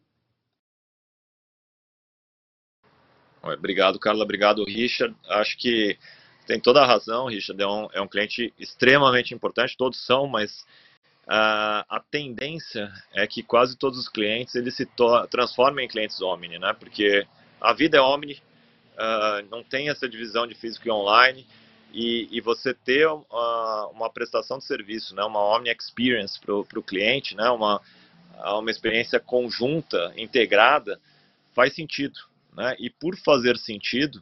[3.43, 4.23] Obrigado, Carla.
[4.23, 5.15] Obrigado, Richard.
[5.27, 5.97] Acho que
[6.45, 7.61] tem toda a razão, Richard.
[7.61, 10.61] É um, é um cliente extremamente importante, todos são, mas
[11.27, 14.87] uh, a tendência é que quase todos os clientes eles se
[15.29, 16.73] transformem em clientes Omni, né?
[16.73, 17.25] Porque
[17.59, 21.45] a vida é Omni, uh, não tem essa divisão de físico e online.
[21.93, 26.83] E, e você ter uh, uma prestação de serviço, né, uma Omni Experience para o
[26.83, 27.81] cliente, né, uma,
[28.45, 30.97] uma experiência conjunta, integrada,
[31.53, 32.17] faz sentido.
[32.55, 32.75] Né?
[32.79, 34.21] E por fazer sentido,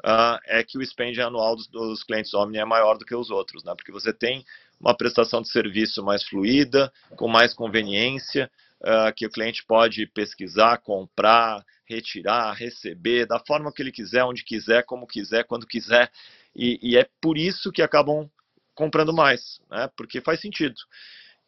[0.00, 3.30] uh, é que o spend anual dos, dos, clientes Omni é maior do que os
[3.30, 3.74] outros, né?
[3.74, 4.44] porque você tem
[4.80, 8.50] uma prestação de serviço mais fluida, com mais conveniência,
[8.80, 14.44] uh, que o cliente pode pesquisar, comprar, retirar, receber, da forma que ele quiser, onde
[14.44, 16.10] quiser, como quiser, quando quiser,
[16.54, 18.28] e, e é por isso que acabam
[18.74, 19.90] comprando mais, né?
[19.96, 20.76] porque faz sentido.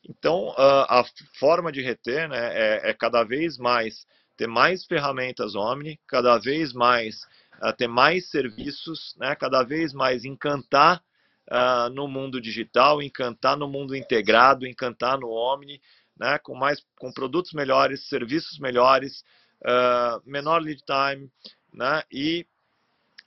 [0.09, 1.05] Então, uh, a
[1.39, 4.05] forma de reter né, é, é cada vez mais
[4.37, 7.23] ter mais ferramentas Omni, cada vez mais
[7.63, 11.03] uh, ter mais serviços, né, cada vez mais encantar
[11.51, 15.81] uh, no mundo digital, encantar no mundo integrado, encantar no Omni,
[16.19, 19.25] né, com mais com produtos melhores, serviços melhores,
[19.63, 21.31] uh, menor lead time,
[21.73, 22.47] né, e,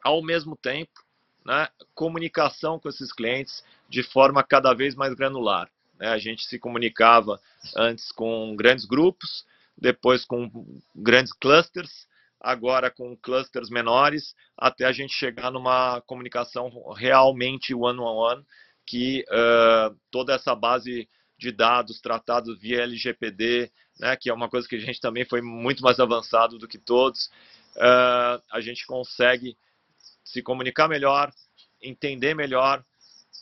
[0.03, 1.03] ao mesmo tempo,
[1.45, 5.69] né, comunicação com esses clientes de forma cada vez mais granular.
[5.99, 6.07] Né?
[6.07, 7.39] A gente se comunicava
[7.75, 9.45] antes com grandes grupos,
[9.77, 10.49] depois com
[10.95, 12.07] grandes clusters,
[12.39, 18.45] agora com clusters menores, até a gente chegar numa comunicação realmente one-on-one, -on -one,
[18.85, 24.67] que uh, toda essa base de dados tratados via LGPD, né, que é uma coisa
[24.67, 27.27] que a gente também foi muito mais avançado do que todos,
[27.75, 29.57] uh, a gente consegue
[30.23, 31.31] se comunicar melhor,
[31.81, 32.83] entender melhor,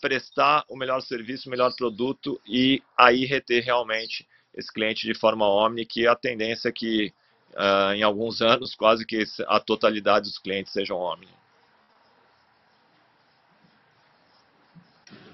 [0.02, 5.48] prestar o melhor serviço, o melhor produto e aí reter realmente esse cliente de forma
[5.48, 7.14] omni, que a tendência é que
[7.54, 11.28] uh, em alguns anos quase que a totalidade dos clientes sejam omni.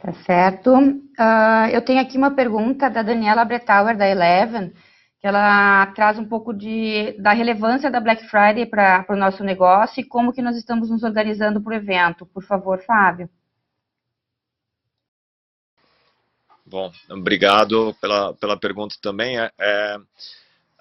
[0.02, 0.74] Tá certo.
[0.74, 4.72] Uh, eu tenho aqui uma pergunta da Daniela Bretauer, da Eleven,
[5.20, 10.00] que ela traz um pouco de, da relevância da Black Friday para o nosso negócio
[10.00, 12.26] e como que nós estamos nos organizando para o evento.
[12.26, 13.30] Por favor, Fábio.
[16.70, 19.40] Bom, obrigado pela, pela pergunta também.
[19.40, 19.98] É, é,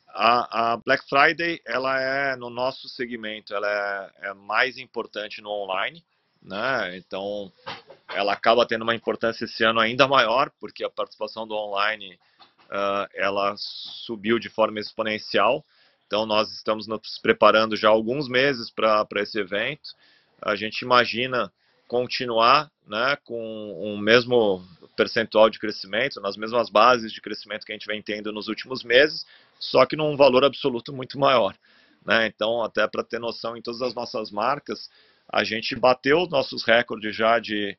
[0.08, 5.48] a, a, Black Friday, ela é, no nosso segmento, ela é, é mais importante no
[5.48, 6.04] online,
[6.42, 6.94] né?
[6.98, 7.50] Então,
[8.14, 12.18] ela acaba tendo uma importância esse ano ainda maior, porque a participação do online
[12.66, 15.64] uh, ela subiu de forma exponencial.
[16.06, 19.94] Então, nós estamos nos preparando já há alguns meses para esse evento.
[20.42, 21.50] A gente imagina
[21.88, 24.64] continuar né, com o mesmo
[24.96, 28.84] percentual de crescimento, nas mesmas bases de crescimento que a gente vem tendo nos últimos
[28.84, 29.26] meses,
[29.58, 31.56] só que num valor absoluto muito maior.
[32.04, 32.26] Né?
[32.26, 34.90] Então, até para ter noção, em todas as nossas marcas,
[35.28, 37.76] a gente bateu nossos recordes já de,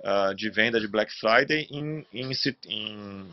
[0.00, 2.30] uh, de venda de Black Friday em, em,
[2.66, 3.28] em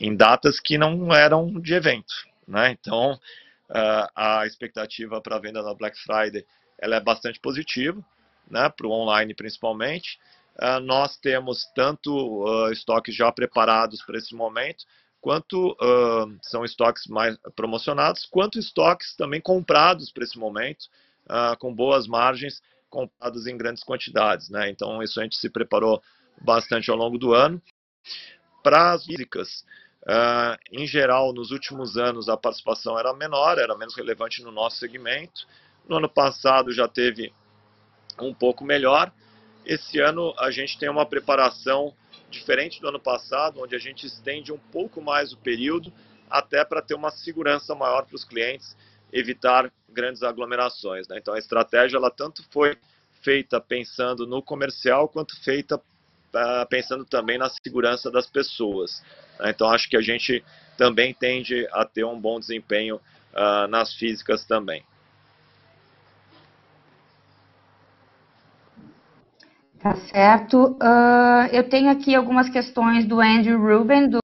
[0.00, 2.14] em datas que não eram de evento.
[2.46, 2.70] Né?
[2.70, 6.46] Então, uh, a expectativa para a venda da Black Friday
[6.80, 8.02] ela é bastante positiva,
[8.50, 8.68] né?
[8.68, 10.18] para o online principalmente.
[10.60, 14.84] Uh, nós temos tanto uh, estoques já preparados para esse momento,
[15.20, 20.86] quanto uh, são estoques mais promocionados, quanto estoques também comprados para esse momento,
[21.58, 24.48] com boas margens, comprados em grandes quantidades.
[24.48, 24.70] Né?
[24.70, 26.02] Então, isso a gente se preparou
[26.40, 27.60] bastante ao longo do ano.
[28.62, 29.62] Para as físicas,
[30.72, 35.46] em geral, nos últimos anos, a participação era menor, era menos relevante no nosso segmento.
[35.86, 37.30] No ano passado já teve
[38.26, 39.12] um pouco melhor.
[39.64, 41.94] Esse ano a gente tem uma preparação
[42.30, 45.92] diferente do ano passado, onde a gente estende um pouco mais o período,
[46.30, 48.76] até para ter uma segurança maior para os clientes,
[49.12, 51.08] evitar grandes aglomerações.
[51.08, 51.18] Né?
[51.18, 52.76] Então a estratégia ela tanto foi
[53.22, 59.02] feita pensando no comercial quanto feita uh, pensando também na segurança das pessoas.
[59.38, 59.50] Né?
[59.50, 60.44] Então, acho que a gente
[60.76, 64.84] também tende a ter um bom desempenho uh, nas físicas também.
[69.80, 70.76] Tá certo.
[70.82, 74.18] Uh, eu tenho aqui algumas questões do Andrew Ruben, do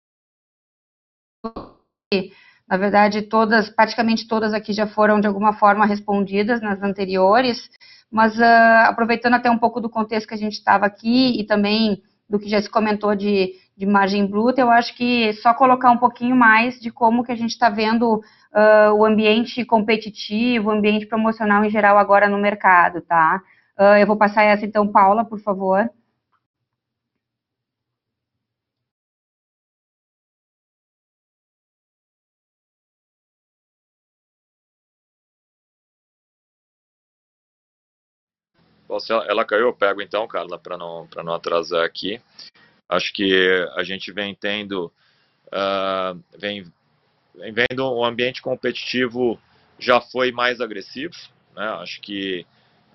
[2.67, 7.69] na verdade, todas, praticamente todas aqui já foram de alguma forma respondidas nas anteriores,
[8.11, 12.03] mas uh, aproveitando até um pouco do contexto que a gente estava aqui e também
[12.29, 15.99] do que já se comentou de de margem bruta, eu acho que só colocar um
[15.99, 21.07] pouquinho mais de como que a gente está vendo uh, o ambiente competitivo, o ambiente
[21.07, 23.43] promocional em geral agora no mercado, tá?
[23.79, 25.91] Uh, eu vou passar essa então, Paula, por favor.
[39.27, 42.20] ela caiu, eu pego então, Carla, para não, não atrasar aqui.
[42.89, 44.93] Acho que a gente vem tendo,
[45.49, 46.64] uh, vem,
[47.35, 49.41] vem vendo um ambiente competitivo
[49.79, 51.14] já foi mais agressivo,
[51.57, 51.66] né?
[51.81, 52.47] Acho que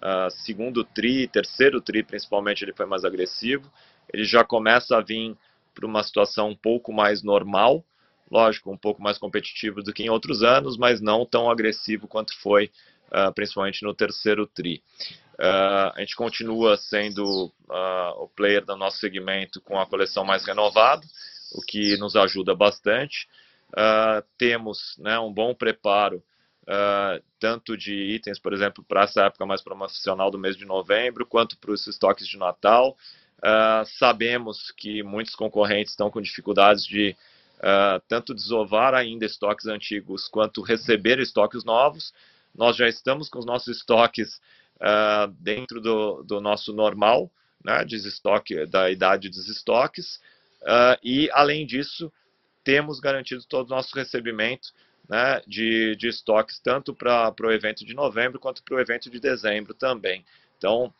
[0.04, 3.72] uh, segundo tri, terceiro tri principalmente, ele foi mais agressivo.
[4.12, 5.36] Ele já começa a vir
[5.74, 7.84] para uma situação um pouco mais normal,
[8.30, 12.38] lógico, um pouco mais competitivo do que em outros anos, mas não tão agressivo quanto
[12.40, 12.72] foi,
[13.08, 14.84] uh, principalmente no terceiro tri.
[15.40, 20.46] Uh, a gente continua sendo uh, o player do nosso segmento com a coleção mais
[20.46, 21.06] renovada,
[21.54, 23.28] o que nos ajuda bastante.
[24.38, 26.24] Temos né, um bom preparo,
[27.40, 31.58] tanto de itens, por exemplo, para essa época mais promocional do mês de novembro, quanto
[31.58, 32.96] para os estoques de Natal.
[33.98, 37.16] sabemos que muitos concorrentes estão com dificuldades de
[38.08, 42.14] tanto desovar ainda estoques antigos, quanto receber estoques novos.
[42.56, 44.40] Nós já estamos com os nossos estoques
[44.80, 47.32] uh, dentro do, do, nosso normal,
[47.64, 47.86] né,
[48.70, 50.20] da idade dos estoques,
[50.62, 52.12] uh, e além disso,
[52.64, 54.70] temos garantido todo o nosso recebimento
[55.10, 59.20] né, de, de estoques, tanto para o evento de novembro quanto para o evento de
[59.20, 60.24] dezembro também.
[60.58, 60.94] Então,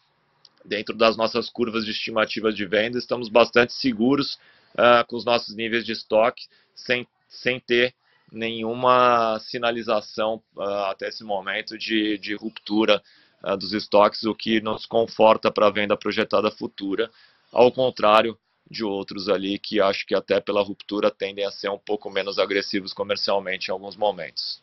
[0.66, 4.40] dentro das nossas curvas de estimativas de venda, estamos bastante seguros
[4.74, 7.94] uh, com os nossos níveis de estoque, sem, sem ter
[8.32, 13.02] nenhuma sinalização uh, até esse momento de, de ruptura
[13.44, 17.12] uh, dos estoques, o que nos conforta para a venda projetada futura,
[17.52, 18.38] ao contrário
[18.70, 22.38] de outros ali que acho que até pela ruptura tendem a ser um pouco menos
[22.38, 24.62] agressivos comercialmente em alguns momentos.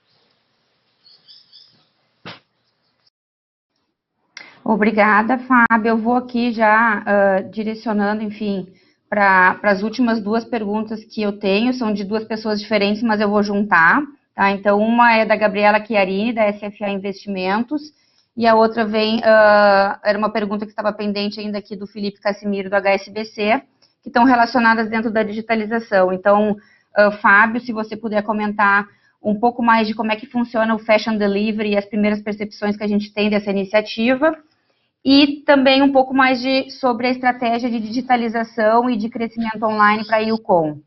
[4.65, 5.91] Obrigada, Fábio.
[5.91, 8.67] Eu vou aqui já uh, direcionando, enfim,
[9.09, 11.73] para as últimas duas perguntas que eu tenho.
[11.73, 14.03] São de duas pessoas diferentes, mas eu vou juntar.
[14.35, 14.51] Tá?
[14.51, 17.81] Então, uma é da Gabriela Chiarini, da SFA Investimentos,
[18.37, 22.21] e a outra vem, uh, era uma pergunta que estava pendente ainda aqui do Felipe
[22.21, 23.63] Cassimiro, do HSBC,
[24.07, 26.13] que estão relacionadas dentro da digitalização.
[26.13, 28.87] Então, uh, Fábio, se você puder comentar
[29.21, 32.77] um pouco mais de como é que funciona o Fashion Delivery e as primeiras percepções
[32.77, 34.33] que a gente tem dessa iniciativa,
[35.05, 40.07] e também um pouco mais de, sobre a estratégia de digitalização e de crescimento online
[40.07, 40.79] para a IUCOM.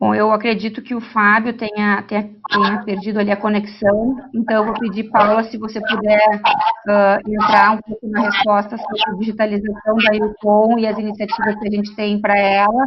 [0.00, 4.64] Bom, eu acredito que o Fábio tenha, tenha, tenha, perdido ali a conexão, então eu
[4.64, 6.40] vou pedir, Paula, se você puder
[6.88, 11.68] uh, entrar um pouco na resposta sobre a digitalização da IUCOM e as iniciativas que
[11.68, 12.86] a gente tem para ela,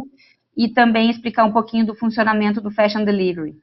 [0.56, 3.54] e também explicar um pouquinho do funcionamento do Fashion Delivery.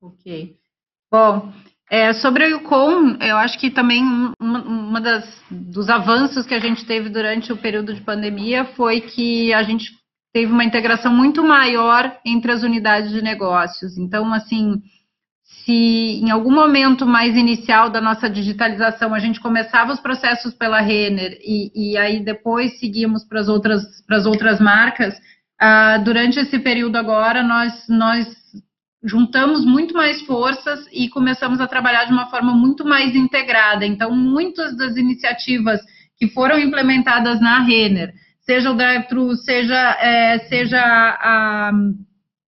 [0.00, 0.56] Ok.
[1.10, 1.52] Bom,
[1.90, 4.02] é, sobre a IUCOM, eu acho que também
[4.40, 9.02] uma, uma das, dos avanços que a gente teve durante o período de pandemia foi
[9.02, 10.01] que a gente
[10.32, 13.98] teve uma integração muito maior entre as unidades de negócios.
[13.98, 14.82] Então, assim,
[15.64, 20.80] se em algum momento mais inicial da nossa digitalização a gente começava os processos pela
[20.80, 23.82] Renner e, e aí depois seguimos para as outras,
[24.26, 25.14] outras marcas,
[25.60, 28.26] uh, durante esse período agora nós, nós
[29.04, 33.84] juntamos muito mais forças e começamos a trabalhar de uma forma muito mais integrada.
[33.84, 35.80] Então, muitas das iniciativas
[36.16, 41.72] que foram implementadas na Renner, seja o drive-thru, seja, é, seja a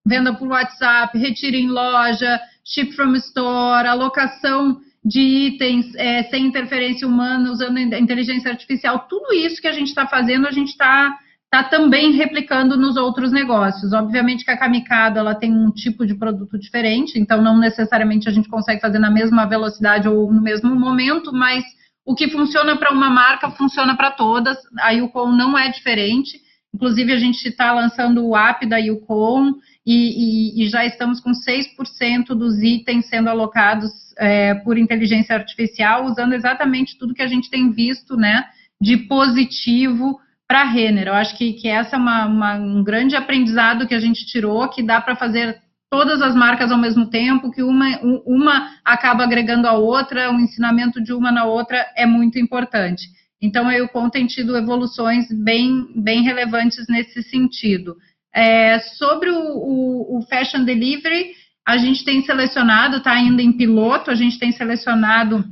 [0.07, 7.07] venda por WhatsApp, retiro em loja, ship from store, alocação de itens é, sem interferência
[7.07, 11.15] humana, usando inteligência artificial, tudo isso que a gente está fazendo, a gente está
[11.51, 13.93] tá também replicando nos outros negócios.
[13.93, 18.33] Obviamente que a Kamikado ela tem um tipo de produto diferente, então não necessariamente a
[18.33, 21.63] gente consegue fazer na mesma velocidade ou no mesmo momento, mas
[22.05, 24.59] o que funciona para uma marca funciona para todas.
[24.81, 26.41] A Yukon não é diferente.
[26.75, 29.55] Inclusive, a gente está lançando o app da Yukon
[29.87, 36.05] e, e, e, já estamos com 6% dos itens sendo alocados é, por inteligência artificial,
[36.05, 38.45] usando exatamente tudo que a gente tem visto né,
[38.81, 41.09] de positivo para a Renner.
[41.09, 44.69] Eu acho que, que essa é uma, uma, um grande aprendizado que a gente tirou,
[44.69, 45.61] que dá para fazer
[45.95, 47.87] todas as marcas ao mesmo tempo, que uma,
[48.27, 53.07] uma acaba agregando a outra, o ensinamento de uma na outra é muito importante.
[53.41, 57.97] Então, a Ucon tem tido evoluções bem, bem relevantes nesse sentido.
[58.35, 61.31] É, sobre o, o, o, Fashion Delivery,
[61.65, 65.45] a gente tem selecionado, está ainda em piloto, a gente tem selecionado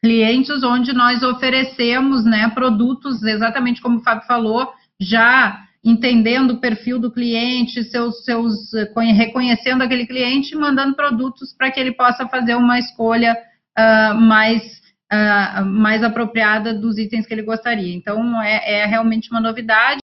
[0.00, 6.98] clientes onde nós oferecemos né, produtos, exatamente como o Fábio falou, já entendendo o perfil
[6.98, 8.72] do cliente, seus, seus,
[9.14, 13.36] reconhecendo aquele cliente, mandando produtos para que ele possa fazer uma escolha
[13.78, 14.80] uh, mais,
[15.12, 17.94] uh, mais apropriada dos itens que ele gostaria.
[17.94, 20.00] Então, é, é realmente uma novidade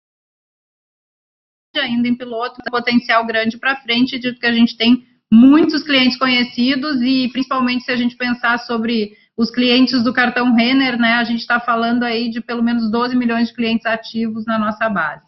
[1.78, 7.02] ainda em piloto, potencial grande para frente, dito que a gente tem muitos clientes conhecidos
[7.02, 11.40] e principalmente se a gente pensar sobre os clientes do cartão Renner, né, a gente
[11.40, 15.25] está falando aí de pelo menos 12 milhões de clientes ativos na nossa base.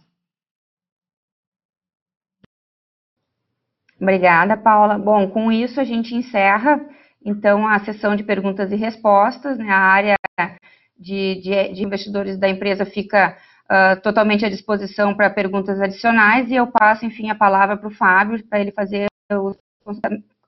[4.00, 4.96] Obrigada, Paula.
[4.98, 6.80] Bom, com isso a gente encerra,
[7.24, 9.58] então, a sessão de perguntas e respostas.
[9.58, 9.68] Né?
[9.68, 10.14] A área
[10.96, 13.36] de, de, de investidores da empresa fica
[13.66, 17.94] uh, totalmente à disposição para perguntas adicionais e eu passo, enfim, a palavra para o
[17.94, 19.56] Fábio, para ele fazer os,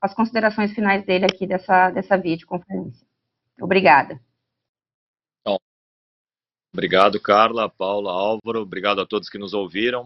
[0.00, 3.06] as considerações finais dele aqui dessa, dessa videoconferência.
[3.60, 4.20] Obrigada.
[5.44, 5.58] Bom,
[6.72, 10.04] obrigado, Carla, Paula, Álvaro, obrigado a todos que nos ouviram.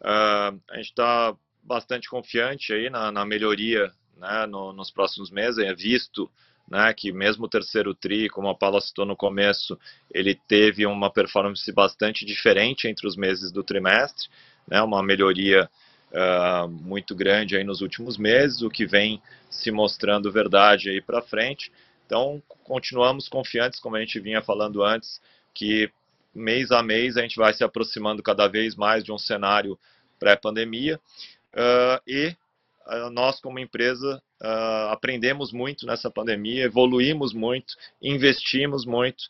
[0.00, 1.36] Uh, a gente está
[1.68, 5.58] bastante confiante aí na, na melhoria né, no, nos próximos meses.
[5.58, 6.28] É visto
[6.68, 9.78] né, que mesmo o terceiro TRI, como a Paula citou no começo,
[10.12, 14.28] ele teve uma performance bastante diferente entre os meses do trimestre,
[14.66, 15.68] né, uma melhoria
[16.10, 21.22] uh, muito grande aí nos últimos meses, o que vem se mostrando verdade aí para
[21.22, 21.70] frente.
[22.06, 25.20] Então, continuamos confiantes, como a gente vinha falando antes,
[25.54, 25.90] que
[26.34, 29.78] mês a mês a gente vai se aproximando cada vez mais de um cenário
[30.18, 31.00] pré-pandemia
[31.54, 32.34] uh, e
[32.86, 39.24] uh, nós como empresa uh, aprendemos muito nessa pandemia, evoluímos muito, investimos muito,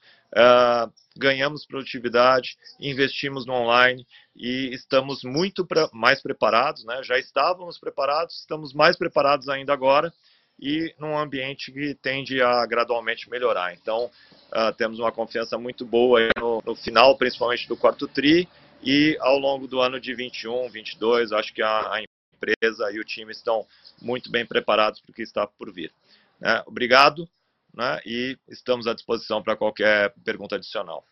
[1.16, 4.06] ganhamos produtividade, investimos no online
[4.36, 7.02] e estamos muito mais preparados, né?
[7.02, 10.12] já estávamos preparados, estamos mais preparados ainda agora
[10.60, 13.74] e num ambiente que tende a gradualmente melhorar.
[13.74, 14.10] Então,
[14.52, 18.48] uh, temos uma confiança muito boa no, no, final, principalmente do quarto TRI,
[18.82, 22.02] e ao longo do ano de 21, 22, acho que a, a
[22.38, 23.66] empresa e o time estão
[24.00, 25.92] muito bem preparados para o que está por vir.
[26.40, 26.62] Né?
[26.66, 27.28] Obrigado
[27.74, 28.00] né?
[28.06, 31.04] e estamos à disposição para qualquer pergunta adicional.